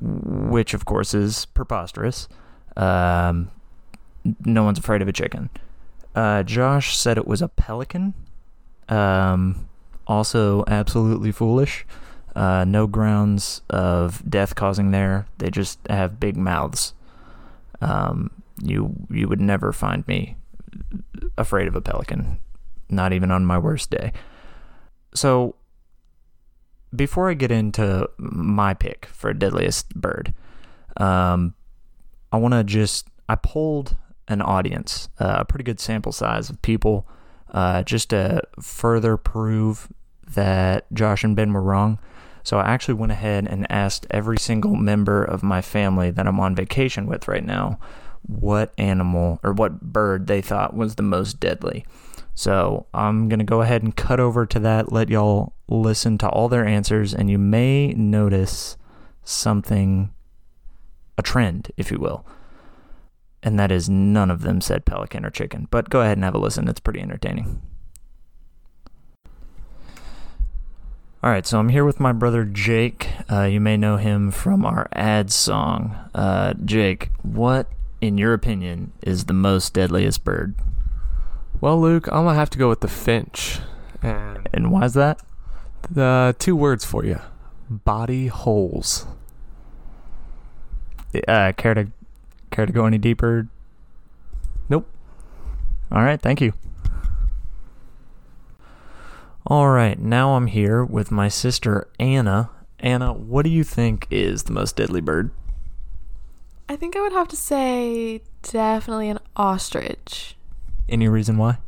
which 0.00 0.74
of 0.74 0.84
course 0.84 1.14
is 1.14 1.46
preposterous. 1.46 2.28
Um, 2.76 3.50
no 4.44 4.64
one's 4.64 4.78
afraid 4.78 5.02
of 5.02 5.08
a 5.08 5.12
chicken. 5.12 5.50
Uh, 6.14 6.42
Josh 6.42 6.96
said 6.96 7.18
it 7.18 7.26
was 7.26 7.42
a 7.42 7.48
pelican. 7.48 8.14
Um, 8.88 9.68
also, 10.06 10.64
absolutely 10.66 11.32
foolish. 11.32 11.86
Uh, 12.36 12.64
no 12.64 12.86
grounds 12.86 13.62
of 13.70 14.28
death 14.28 14.54
causing 14.54 14.90
there. 14.90 15.26
They 15.38 15.50
just 15.50 15.78
have 15.88 16.18
big 16.20 16.36
mouths. 16.36 16.94
Um, 17.80 18.30
you 18.62 18.94
you 19.10 19.28
would 19.28 19.40
never 19.40 19.72
find 19.72 20.06
me 20.06 20.36
afraid 21.36 21.68
of 21.68 21.74
a 21.76 21.80
pelican, 21.80 22.38
not 22.88 23.12
even 23.12 23.30
on 23.30 23.44
my 23.44 23.58
worst 23.58 23.90
day. 23.90 24.12
So 25.14 25.54
before 26.94 27.30
I 27.30 27.34
get 27.34 27.50
into 27.50 28.08
my 28.18 28.74
pick 28.74 29.06
for 29.06 29.32
deadliest 29.32 29.94
bird, 29.94 30.34
um, 30.96 31.54
I 32.32 32.36
want 32.36 32.54
to 32.54 32.64
just 32.64 33.08
I 33.28 33.36
polled 33.36 33.96
an 34.28 34.42
audience, 34.42 35.08
uh, 35.18 35.38
a 35.40 35.44
pretty 35.44 35.64
good 35.64 35.80
sample 35.80 36.12
size 36.12 36.50
of 36.50 36.60
people, 36.62 37.06
uh, 37.52 37.82
just 37.82 38.10
to 38.10 38.42
further 38.60 39.16
prove 39.16 39.88
that 40.34 40.92
Josh 40.92 41.24
and 41.24 41.36
Ben 41.36 41.52
were 41.52 41.62
wrong. 41.62 41.98
So 42.42 42.58
I 42.58 42.68
actually 42.68 42.94
went 42.94 43.12
ahead 43.12 43.46
and 43.48 43.70
asked 43.70 44.06
every 44.10 44.38
single 44.38 44.74
member 44.74 45.24
of 45.24 45.42
my 45.42 45.62
family 45.62 46.10
that 46.10 46.26
I'm 46.26 46.40
on 46.40 46.54
vacation 46.54 47.06
with 47.06 47.26
right 47.26 47.44
now 47.44 47.78
what 48.26 48.72
animal 48.78 49.38
or 49.42 49.52
what 49.52 49.80
bird 49.80 50.26
they 50.26 50.40
thought 50.40 50.74
was 50.74 50.94
the 50.94 51.02
most 51.02 51.40
deadly. 51.40 51.86
So 52.34 52.86
I'm 52.92 53.28
going 53.28 53.38
to 53.38 53.44
go 53.44 53.62
ahead 53.62 53.82
and 53.82 53.94
cut 53.94 54.20
over 54.20 54.44
to 54.46 54.58
that, 54.60 54.92
let 54.92 55.08
y'all 55.08 55.53
listen 55.68 56.18
to 56.18 56.28
all 56.28 56.48
their 56.48 56.66
answers, 56.66 57.14
and 57.14 57.30
you 57.30 57.38
may 57.38 57.92
notice 57.94 58.76
something, 59.22 60.12
a 61.16 61.22
trend, 61.22 61.70
if 61.76 61.90
you 61.90 61.98
will. 61.98 62.26
And 63.42 63.58
that 63.58 63.70
is 63.70 63.88
none 63.88 64.30
of 64.30 64.42
them 64.42 64.60
said 64.60 64.84
pelican 64.84 65.24
or 65.24 65.30
chicken. 65.30 65.68
But 65.70 65.90
go 65.90 66.00
ahead 66.00 66.16
and 66.16 66.24
have 66.24 66.34
a 66.34 66.38
listen, 66.38 66.68
it's 66.68 66.80
pretty 66.80 67.00
entertaining. 67.00 67.60
All 71.22 71.30
right, 71.30 71.46
so 71.46 71.58
I'm 71.58 71.70
here 71.70 71.86
with 71.86 72.00
my 72.00 72.12
brother 72.12 72.44
Jake. 72.44 73.08
Uh, 73.30 73.44
you 73.44 73.58
may 73.58 73.78
know 73.78 73.96
him 73.96 74.30
from 74.30 74.66
our 74.66 74.88
ad 74.92 75.32
song. 75.32 75.96
Uh, 76.14 76.52
Jake, 76.64 77.10
what, 77.22 77.66
in 78.02 78.18
your 78.18 78.34
opinion, 78.34 78.92
is 79.02 79.24
the 79.24 79.32
most 79.32 79.72
deadliest 79.72 80.22
bird? 80.22 80.54
Well, 81.62 81.80
Luke, 81.80 82.08
I'm 82.08 82.24
gonna 82.24 82.34
have 82.34 82.50
to 82.50 82.58
go 82.58 82.68
with 82.68 82.80
the 82.80 82.88
finch. 82.88 83.60
And, 84.02 84.50
and 84.52 84.70
why's 84.70 84.92
that? 84.94 85.22
The 85.90 86.34
two 86.38 86.56
words 86.56 86.84
for 86.84 87.04
you: 87.04 87.20
body 87.68 88.28
holes. 88.28 89.06
Uh, 91.28 91.52
care 91.56 91.74
to 91.74 91.86
care 92.50 92.66
to 92.66 92.72
go 92.72 92.86
any 92.86 92.98
deeper? 92.98 93.48
Nope. 94.68 94.88
All 95.92 96.02
right, 96.02 96.20
thank 96.20 96.40
you. 96.40 96.52
All 99.46 99.68
right, 99.68 99.98
now 99.98 100.36
I'm 100.36 100.46
here 100.46 100.84
with 100.84 101.10
my 101.10 101.28
sister 101.28 101.86
Anna. 102.00 102.50
Anna, 102.80 103.12
what 103.12 103.44
do 103.44 103.50
you 103.50 103.62
think 103.62 104.06
is 104.10 104.44
the 104.44 104.52
most 104.52 104.76
deadly 104.76 105.00
bird? 105.00 105.30
I 106.68 106.76
think 106.76 106.96
I 106.96 107.00
would 107.02 107.12
have 107.12 107.28
to 107.28 107.36
say 107.36 108.22
definitely 108.42 109.10
an 109.10 109.18
ostrich. 109.36 110.36
Any 110.88 111.08
reason 111.08 111.36
why? 111.36 111.58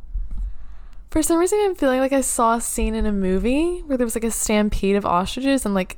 For 1.17 1.23
some 1.23 1.39
reason, 1.39 1.57
I'm 1.63 1.73
feeling 1.73 1.99
like 1.99 2.13
I 2.13 2.21
saw 2.21 2.57
a 2.57 2.61
scene 2.61 2.93
in 2.93 3.07
a 3.07 3.11
movie 3.11 3.79
where 3.87 3.97
there 3.97 4.05
was 4.05 4.13
like 4.13 4.23
a 4.23 4.29
stampede 4.29 4.95
of 4.95 5.03
ostriches 5.03 5.65
and 5.65 5.73
like 5.73 5.97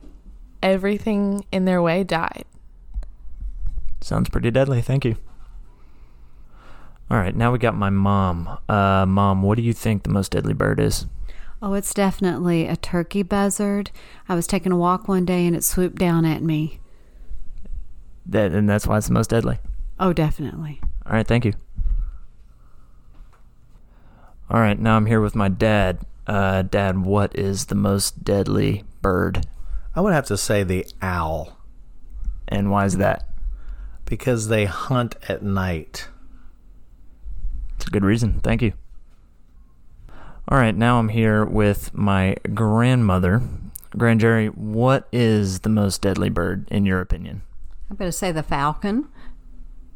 everything 0.64 1.44
in 1.52 1.66
their 1.66 1.82
way 1.82 2.06
died. 2.06 2.46
Sounds 4.00 4.30
pretty 4.30 4.50
deadly. 4.50 4.82
Thank 4.82 5.04
you. 5.04 5.18
All 7.12 7.18
right, 7.18 7.36
now 7.36 7.52
we 7.52 7.60
got 7.60 7.76
my 7.76 7.90
mom. 7.90 8.60
Uh, 8.70 9.06
mom, 9.06 9.42
what 9.42 9.58
do 9.58 9.62
you 9.62 9.74
think 9.74 10.04
the 10.04 10.10
most 10.10 10.32
deadly 10.32 10.54
bird 10.54 10.80
is? 10.80 11.06
Oh, 11.62 11.74
it's 11.74 11.94
definitely 11.94 12.66
a 12.66 12.78
turkey 12.78 13.22
buzzard. 13.22 13.92
I 14.30 14.36
was 14.36 14.48
taking 14.48 14.72
a 14.72 14.78
walk 14.78 15.10
one 15.10 15.26
day 15.26 15.46
and 15.46 15.54
it 15.54 15.66
swooped 15.66 15.98
down 15.98 16.24
at 16.24 16.42
me. 16.42 16.80
That 18.26 18.54
and 18.54 18.70
that's 18.70 18.88
why 18.88 18.98
it's 18.98 19.08
the 19.08 19.14
most 19.14 19.32
deadly. 19.32 19.60
Oh, 20.00 20.14
definitely. 20.14 20.80
All 21.06 21.12
right, 21.12 21.28
thank 21.28 21.44
you. 21.44 21.56
All 24.52 24.60
right, 24.60 24.80
now 24.80 24.98
I'm 24.98 25.06
here 25.06 25.22
with 25.22 25.36
my 25.36 25.48
dad. 25.48 26.00
Uh, 26.26 26.64
dad, 26.64 27.06
what 27.06 27.38
is 27.38 27.68
the 27.68 27.76
most 27.76 28.24
deadly 28.24 28.84
bird? 29.04 29.46
I 29.96 30.02
would 30.02 30.14
have 30.14 30.26
to 30.26 30.38
say 30.38 30.64
the 30.64 30.88
owl. 31.04 31.60
And 32.48 32.72
why 32.72 32.86
is 32.86 32.98
that? 32.98 33.30
Because 34.06 34.48
they 34.48 34.66
hunt 34.66 35.16
at 35.28 35.44
night. 35.44 36.08
It's 37.76 37.86
a 37.86 37.92
good 37.92 38.04
reason. 38.04 38.40
Thank 38.40 38.64
you. 38.64 38.74
All 40.48 40.58
right, 40.58 40.76
now 40.76 40.98
I'm 40.98 41.10
here 41.10 41.46
with 41.46 41.94
my 41.94 42.36
grandmother. 42.56 43.44
Grand 43.96 44.20
Jerry, 44.20 44.48
what 44.48 45.08
is 45.12 45.60
the 45.60 45.70
most 45.70 46.02
deadly 46.02 46.30
bird 46.30 46.68
in 46.72 46.88
your 46.88 47.02
opinion? 47.02 47.44
I'm 47.92 47.98
going 47.98 48.10
to 48.10 48.18
say 48.18 48.32
the 48.32 48.42
falcon 48.42 49.10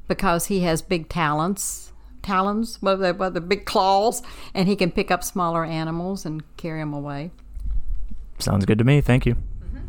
because 0.08 0.46
he 0.46 0.60
has 0.60 0.84
big 0.84 1.10
talons 1.10 1.93
talons, 2.24 2.82
what 2.82 2.96
the, 2.96 3.14
what 3.14 3.34
the 3.34 3.42
big 3.42 3.66
claws, 3.66 4.24
and 4.54 4.68
he 4.68 4.76
can 4.76 4.92
pick 4.92 5.12
up 5.12 5.24
smaller 5.24 5.64
animals 5.64 6.26
and 6.26 6.44
carry 6.58 6.80
them 6.80 6.94
away. 6.94 7.32
Sounds 8.40 8.66
good 8.66 8.78
to 8.80 8.84
me. 8.84 9.02
Thank 9.02 9.26
you. 9.26 9.36
Mm-hmm. 9.36 9.88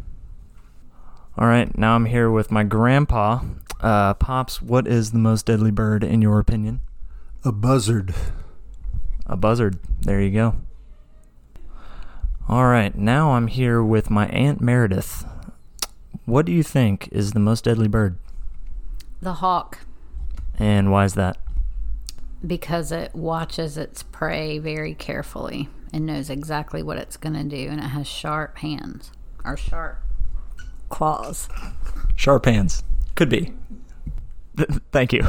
All 1.38 1.46
right, 1.46 1.76
now 1.78 1.94
I'm 1.94 2.06
here 2.06 2.30
with 2.30 2.50
my 2.50 2.64
grandpa. 2.64 3.40
Uh, 3.80 4.14
Pops, 4.14 4.60
what 4.60 4.86
is 4.86 5.12
the 5.12 5.18
most 5.18 5.46
deadly 5.46 5.70
bird 5.70 6.04
in 6.04 6.20
your 6.22 6.38
opinion? 6.38 6.80
A 7.44 7.52
buzzard. 7.52 8.14
A 9.26 9.36
buzzard. 9.36 9.78
There 10.02 10.20
you 10.20 10.30
go. 10.30 10.56
All 12.48 12.66
right, 12.66 12.94
now 12.94 13.32
I'm 13.32 13.46
here 13.46 13.82
with 13.82 14.10
my 14.10 14.26
Aunt 14.26 14.60
Meredith. 14.60 15.24
What 16.26 16.46
do 16.46 16.52
you 16.52 16.62
think 16.62 17.08
is 17.10 17.32
the 17.32 17.40
most 17.40 17.64
deadly 17.64 17.88
bird? 17.88 18.18
The 19.20 19.34
hawk, 19.34 19.80
And 20.58 20.92
why 20.92 21.04
is 21.04 21.14
that? 21.14 21.38
Because 22.46 22.92
it 22.92 23.14
watches 23.14 23.76
its 23.76 24.02
prey 24.02 24.58
very 24.58 24.94
carefully 24.94 25.68
and 25.92 26.06
knows 26.06 26.28
exactly 26.28 26.82
what 26.82 26.98
it's 26.98 27.16
going 27.16 27.34
to 27.34 27.44
do, 27.44 27.70
and 27.70 27.80
it 27.80 27.88
has 27.88 28.06
sharp 28.06 28.58
hands 28.58 29.12
or 29.44 29.56
sharp 29.56 29.98
claws. 30.88 31.48
Sharp 32.16 32.44
hands. 32.46 32.82
Could 33.14 33.28
be. 33.28 33.52
Th- 34.56 34.68
thank 34.92 35.12
you. 35.12 35.22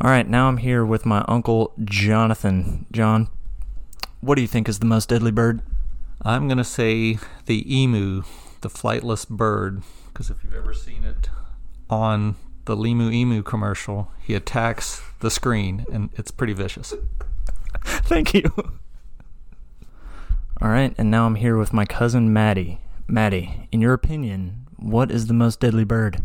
All 0.00 0.10
right, 0.10 0.28
now 0.28 0.48
I'm 0.48 0.56
here 0.56 0.84
with 0.84 1.06
my 1.06 1.24
uncle 1.28 1.72
Jonathan. 1.84 2.86
John, 2.90 3.28
what 4.20 4.34
do 4.36 4.42
you 4.42 4.48
think 4.48 4.68
is 4.68 4.78
the 4.78 4.86
most 4.86 5.08
deadly 5.08 5.30
bird? 5.30 5.62
I'm 6.22 6.48
going 6.48 6.58
to 6.58 6.64
say 6.64 7.18
the 7.46 7.82
emu, 7.82 8.22
the 8.60 8.68
flightless 8.68 9.28
bird, 9.28 9.82
because 10.06 10.30
if 10.30 10.42
you've 10.42 10.54
ever 10.54 10.74
seen 10.74 11.04
it 11.04 11.28
on 11.90 12.36
the 12.64 12.76
Limu 12.76 13.12
Emu 13.12 13.42
commercial, 13.42 14.10
he 14.20 14.34
attacks 14.34 15.02
the 15.20 15.30
screen 15.30 15.84
and 15.92 16.10
it's 16.14 16.30
pretty 16.30 16.52
vicious. 16.52 16.94
Thank 17.84 18.34
you. 18.34 18.44
All 20.60 20.68
right, 20.68 20.94
and 20.96 21.10
now 21.10 21.26
I'm 21.26 21.34
here 21.34 21.56
with 21.56 21.72
my 21.72 21.84
cousin 21.84 22.32
Maddie. 22.32 22.80
Maddie, 23.08 23.68
in 23.72 23.80
your 23.80 23.92
opinion, 23.92 24.66
what 24.76 25.10
is 25.10 25.26
the 25.26 25.34
most 25.34 25.58
deadly 25.60 25.84
bird? 25.84 26.22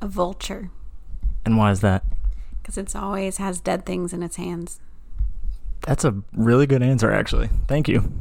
A 0.00 0.08
vulture, 0.08 0.70
And 1.44 1.56
why 1.56 1.70
is 1.70 1.80
that? 1.80 2.04
because 2.62 2.76
it's 2.76 2.94
always 2.94 3.38
has 3.38 3.58
dead 3.60 3.86
things 3.86 4.12
in 4.12 4.22
its 4.22 4.36
hands. 4.36 4.80
That's 5.86 6.04
a 6.04 6.14
really 6.34 6.66
good 6.66 6.82
answer, 6.82 7.10
actually. 7.10 7.48
Thank 7.68 7.88
you. 7.88 8.12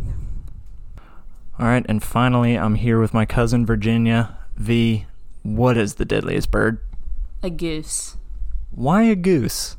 All 1.59 1.65
right, 1.67 1.85
and 1.89 2.01
finally, 2.01 2.57
I'm 2.57 2.75
here 2.75 2.99
with 3.01 3.13
my 3.13 3.25
cousin 3.25 3.65
Virginia. 3.65 4.37
V, 4.55 5.05
what 5.43 5.77
is 5.77 5.95
the 5.95 6.05
deadliest 6.05 6.51
bird? 6.51 6.79
A 7.41 7.49
goose. 7.49 8.17
Why 8.71 9.03
a 9.03 9.15
goose? 9.15 9.77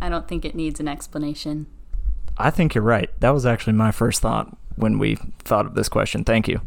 I 0.00 0.08
don't 0.08 0.28
think 0.28 0.44
it 0.44 0.54
needs 0.54 0.80
an 0.80 0.88
explanation. 0.88 1.66
I 2.36 2.50
think 2.50 2.74
you're 2.74 2.84
right. 2.84 3.10
That 3.20 3.30
was 3.30 3.46
actually 3.46 3.72
my 3.72 3.90
first 3.90 4.20
thought 4.20 4.56
when 4.76 4.98
we 4.98 5.16
thought 5.40 5.66
of 5.66 5.74
this 5.74 5.88
question. 5.88 6.24
Thank 6.24 6.48
you. 6.48 6.60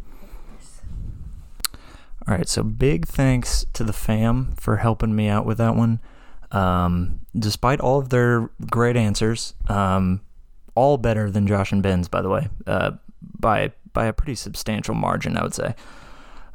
All 2.28 2.38
right, 2.38 2.48
so 2.48 2.62
big 2.62 3.08
thanks 3.08 3.66
to 3.74 3.84
the 3.84 3.94
fam 3.94 4.54
for 4.58 4.78
helping 4.78 5.16
me 5.16 5.28
out 5.28 5.46
with 5.46 5.58
that 5.58 5.76
one. 5.76 6.00
Um, 6.52 7.22
despite 7.38 7.80
all 7.80 8.00
of 8.00 8.10
their 8.10 8.50
great 8.70 8.96
answers, 8.96 9.54
um, 9.68 10.22
all 10.76 10.98
better 10.98 11.32
than 11.32 11.48
Josh 11.48 11.72
and 11.72 11.82
Ben's, 11.82 12.08
by 12.08 12.22
the 12.22 12.30
way, 12.30 12.50
uh, 12.68 12.92
by 13.40 13.72
by 13.94 14.06
a 14.06 14.14
pretty 14.14 14.36
substantial 14.36 14.96
margin, 14.96 15.36
I 15.36 15.44
would 15.44 15.54
say. 15.54 15.76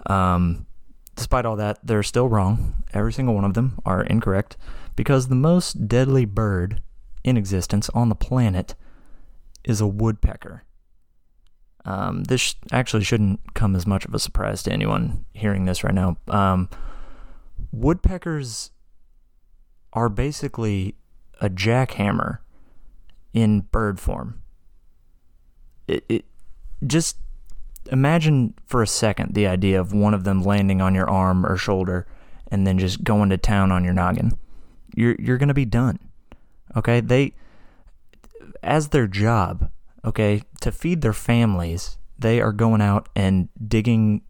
Um, 0.07 0.67
despite 1.17 1.45
all 1.45 1.57
that, 1.57 1.79
they're 1.83 2.03
still 2.03 2.29
wrong. 2.29 2.85
Every 2.93 3.13
single 3.13 3.35
one 3.35 3.45
of 3.45 3.55
them 3.55 3.79
are 3.85 4.03
incorrect 4.03 4.57
because 4.95 5.29
the 5.29 5.35
most 5.35 5.89
deadly 5.89 6.25
bird 6.25 6.83
in 7.25 7.37
existence 7.37 7.91
on 7.91 8.09
the 8.09 8.15
planet 8.15 8.75
is 9.65 9.81
a 9.81 9.87
woodpecker. 9.87 10.65
Um, 11.85 12.25
this 12.25 12.41
sh- 12.41 12.55
actually 12.73 13.05
shouldn't 13.05 13.55
come 13.55 13.77
as 13.77 13.87
much 13.87 14.05
of 14.05 14.15
a 14.15 14.19
surprise 14.19 14.63
to 14.65 14.73
anyone 14.73 15.25
hearing 15.35 15.65
this 15.65 15.85
right 15.85 15.95
now. 15.95 16.17
Um, 16.29 16.69
woodpeckers 17.73 18.71
are 19.93 20.09
basically 20.09 20.97
a 21.41 21.49
jackhammer 21.49 22.39
in 23.33 23.61
bird 23.61 24.01
form. 24.01 24.43
It, 25.87 26.05
it 26.09 26.25
just 26.87 27.19
imagine 27.93 28.55
for 28.67 28.83
a 28.83 28.87
second 28.87 29.35
the 29.35 29.47
idea 29.47 29.81
of 29.81 29.93
one 29.93 30.15
of 30.15 30.25
them 30.25 30.43
landing 30.43 30.81
on 30.81 30.95
your 30.95 31.09
arm 31.09 31.45
or 31.47 31.57
shoulder 31.57 32.07
and 32.51 32.67
then 32.67 32.79
just 32.79 33.05
going 33.05 33.31
to 33.31 33.37
town 33.37 33.73
on 33.73 33.85
your 33.85 33.93
noggin. 33.93 34.33
You're 34.95 35.17
you're 35.19 35.39
gonna 35.39 35.55
be 35.55 35.65
done. 35.65 35.99
Okay, 36.77 37.01
they 37.01 37.33
as 38.63 38.89
their 38.89 39.07
job, 39.07 39.71
okay, 40.05 40.43
to 40.61 40.73
feed 40.73 41.01
their 41.01 41.13
families, 41.13 41.99
they 42.19 42.41
are 42.41 42.53
going 42.53 42.81
out 42.81 43.09
and 43.15 43.49
digging, 43.67 44.23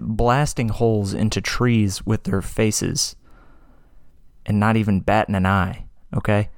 blasting 0.00 0.68
holes 0.68 1.14
into 1.14 1.40
trees 1.40 2.04
with 2.04 2.24
their 2.24 2.42
faces 2.42 3.16
and 4.46 4.58
not 4.58 4.76
even 4.76 5.00
batting 5.00 5.34
an 5.34 5.46
eye, 5.46 5.86
okay? 6.16 6.50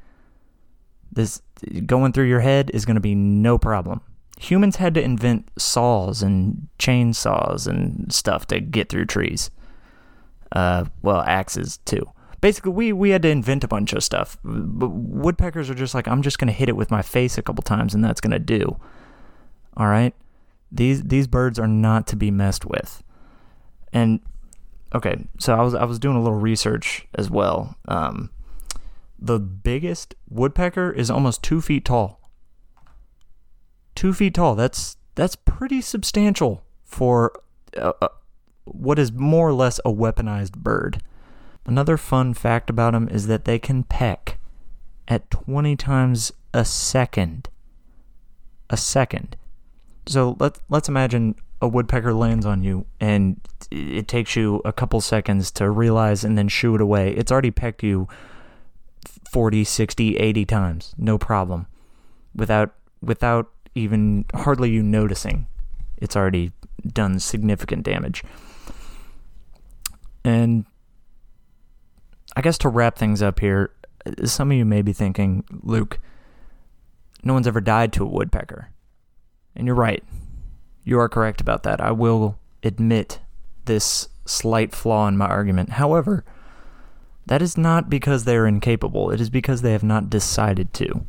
This 1.11 1.43
going 1.85 2.13
through 2.13 2.29
your 2.29 2.41
head 2.41 2.71
is 2.73 2.85
going 2.85 2.95
to 2.95 3.01
be 3.01 3.15
no 3.15 3.59
problem. 3.59 4.01
Humans 4.43 4.77
had 4.77 4.95
to 4.95 5.03
invent 5.03 5.51
saws 5.57 6.23
and 6.23 6.69
chainsaws 6.79 7.67
and 7.67 8.13
stuff 8.13 8.47
to 8.49 8.61
get 8.61 8.89
through 8.89 9.07
trees. 9.07 9.51
Uh, 10.51 10.85
well, 11.03 11.21
axes 11.21 11.79
too 11.85 12.13
basically 12.43 12.73
we 12.73 12.93
we 12.93 13.11
had 13.11 13.23
to 13.23 13.31
invent 13.31 13.65
a 13.65 13.69
bunch 13.69 13.95
of 13.95 14.05
stuff. 14.05 14.37
But 14.45 14.89
woodpeckers 14.89 15.71
are 15.71 15.75
just 15.75 15.95
like 15.95 16.07
I'm 16.07 16.21
just 16.21 16.39
gonna 16.39 16.53
hit 16.53 16.69
it 16.69 16.77
with 16.77 16.91
my 16.91 17.01
face 17.01 17.39
a 17.39 17.43
couple 17.43 17.63
times 17.63 17.95
and 17.95 18.05
that's 18.05 18.21
gonna 18.21 18.39
do. 18.39 18.77
All 19.75 19.87
right, 19.87 20.15
these 20.71 21.05
these 21.05 21.27
birds 21.27 21.59
are 21.59 21.69
not 21.69 22.07
to 22.09 22.17
be 22.17 22.31
messed 22.31 22.67
with. 22.67 23.03
And 23.95 24.21
okay, 24.95 25.25
so 25.39 25.55
I 25.55 25.63
was 25.63 25.75
I 25.75 25.85
was 25.85 25.99
doing 25.99 26.17
a 26.17 26.23
little 26.23 26.39
research 26.39 27.07
as 27.15 27.31
well. 27.31 27.77
Um, 27.89 28.29
the 29.19 29.39
biggest 29.39 30.15
woodpecker 30.29 30.91
is 30.91 31.11
almost 31.11 31.43
two 31.43 31.63
feet 31.63 31.87
tall. 31.87 32.21
Two 34.03 34.13
feet 34.13 34.35
tall. 34.35 34.57
That's 34.57 34.97
that's 35.15 35.37
pretty 35.37 35.81
substantial 35.81 36.65
for 36.85 37.41
uh, 37.77 37.93
uh, 38.03 38.09
what 38.65 38.99
is 38.99 39.13
more 39.13 39.51
or 39.51 39.53
less 39.53 39.79
a 39.85 39.93
weaponized 39.93 40.57
bird. 40.57 41.01
Another 41.67 41.97
fun 41.97 42.35
fact 42.35 42.69
about 42.69 42.95
them 42.95 43.09
is 43.09 43.29
that 43.29 43.45
they 43.45 43.61
can 43.61 43.85
peck 43.85 44.41
at 45.07 45.31
20 45.31 45.77
times 45.77 46.33
a 46.53 46.65
second. 46.65 47.49
A 48.71 48.77
second. 48.77 49.37
So 50.07 50.37
let, 50.41 50.59
let's 50.69 50.89
imagine 50.89 51.37
a 51.61 51.69
woodpecker 51.69 52.13
lands 52.13 52.45
on 52.45 52.65
you 52.65 52.87
and 52.99 53.41
it 53.71 54.09
takes 54.09 54.35
you 54.35 54.63
a 54.65 54.73
couple 54.73 55.01
seconds 55.01 55.53
to 55.53 55.71
realize 55.71 56.25
and 56.25 56.37
then 56.37 56.49
shoo 56.49 56.75
it 56.75 56.81
away. 56.81 57.13
It's 57.13 57.31
already 57.31 57.53
pecked 57.53 57.85
you 57.85 58.09
40, 59.31 59.63
60, 59.63 60.17
80 60.17 60.45
times. 60.45 60.93
No 60.99 61.19
problem. 61.19 61.69
Without 62.35 62.75
without 63.01 63.49
even 63.75 64.25
hardly 64.35 64.71
you 64.71 64.83
noticing. 64.83 65.47
It's 65.97 66.17
already 66.17 66.53
done 66.87 67.19
significant 67.19 67.85
damage. 67.85 68.25
And 70.25 70.67
I 72.37 72.41
guess 72.41 72.59
to 72.59 72.69
wrap 72.69 72.97
things 72.97 73.23
up 73.23 73.41
here, 73.41 73.73
some 74.25 74.51
of 74.51 74.57
you 74.57 74.65
may 74.65 74.83
be 74.83 74.93
thinking, 74.93 75.45
Luke, 75.63 75.99
no 77.23 77.35
one's 77.35 77.47
ever 77.47 77.61
died 77.61 77.93
to 77.95 78.05
a 78.05 78.09
woodpecker. 78.09 78.71
And 79.55 79.67
you're 79.67 79.77
right. 79.77 80.03
You 80.85 80.99
are 80.99 81.09
correct 81.09 81.41
about 81.41 81.63
that. 81.63 81.81
I 81.81 81.93
will 81.93 82.39
admit 82.63 83.21
this 83.65 84.09
slight 84.25 84.75
flaw 84.75 85.07
in 85.09 85.17
my 85.17 85.27
argument. 85.27 85.71
However, 85.71 86.25
that 87.27 87.43
is 87.43 87.57
not 87.57 87.89
because 87.89 88.25
they 88.25 88.37
are 88.37 88.47
incapable. 88.47 89.11
It 89.11 89.21
is 89.21 89.31
because 89.31 89.63
they 89.63 89.73
have 89.73 89.85
not 89.85 90.11
decided 90.11 90.73
to. 90.75 91.07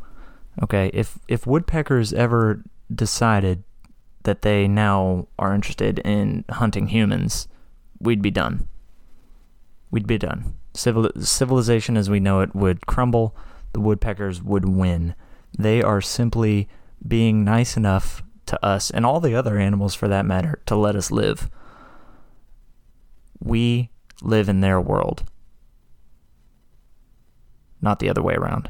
Okay, 0.62 0.92
if 0.94 1.18
if 1.28 1.48
woodpeckers 1.48 2.13
ever 2.13 2.63
decided 2.94 3.63
that 4.24 4.44
they 4.44 4.68
now 4.68 5.28
are 5.39 5.54
interested 5.54 6.00
in 6.00 6.46
hunting 6.50 6.88
humans, 6.88 7.48
we'd 8.00 8.22
be 8.22 8.32
done. 8.32 8.68
We'd 9.92 10.08
be 10.08 10.18
done. 10.18 10.56
Civil, 10.74 11.10
civilization 11.20 11.98
as 11.98 12.10
we 12.10 12.20
know 12.20 12.42
it 12.42 12.56
would 12.56 12.86
crumble. 12.86 13.36
The 13.74 13.80
woodpeckers 13.80 14.42
would 14.42 14.66
win. 14.66 15.16
They 15.58 15.82
are 15.82 16.02
simply 16.02 16.68
being 17.06 17.44
nice 17.44 17.76
enough 17.76 18.24
to 18.46 18.66
us 18.66 18.89
and 18.89 19.06
all 19.06 19.20
the 19.20 19.36
other 19.36 19.58
animals 19.58 19.96
for 19.96 20.08
that 20.08 20.26
matter 20.26 20.62
to 20.66 20.76
let 20.76 20.96
us 20.96 21.12
live. 21.12 21.50
We 23.39 23.89
live 24.22 24.48
in 24.48 24.62
their 24.62 24.80
world, 24.80 25.24
not 27.82 28.00
the 28.00 28.10
other 28.10 28.22
way 28.22 28.36
around. 28.36 28.70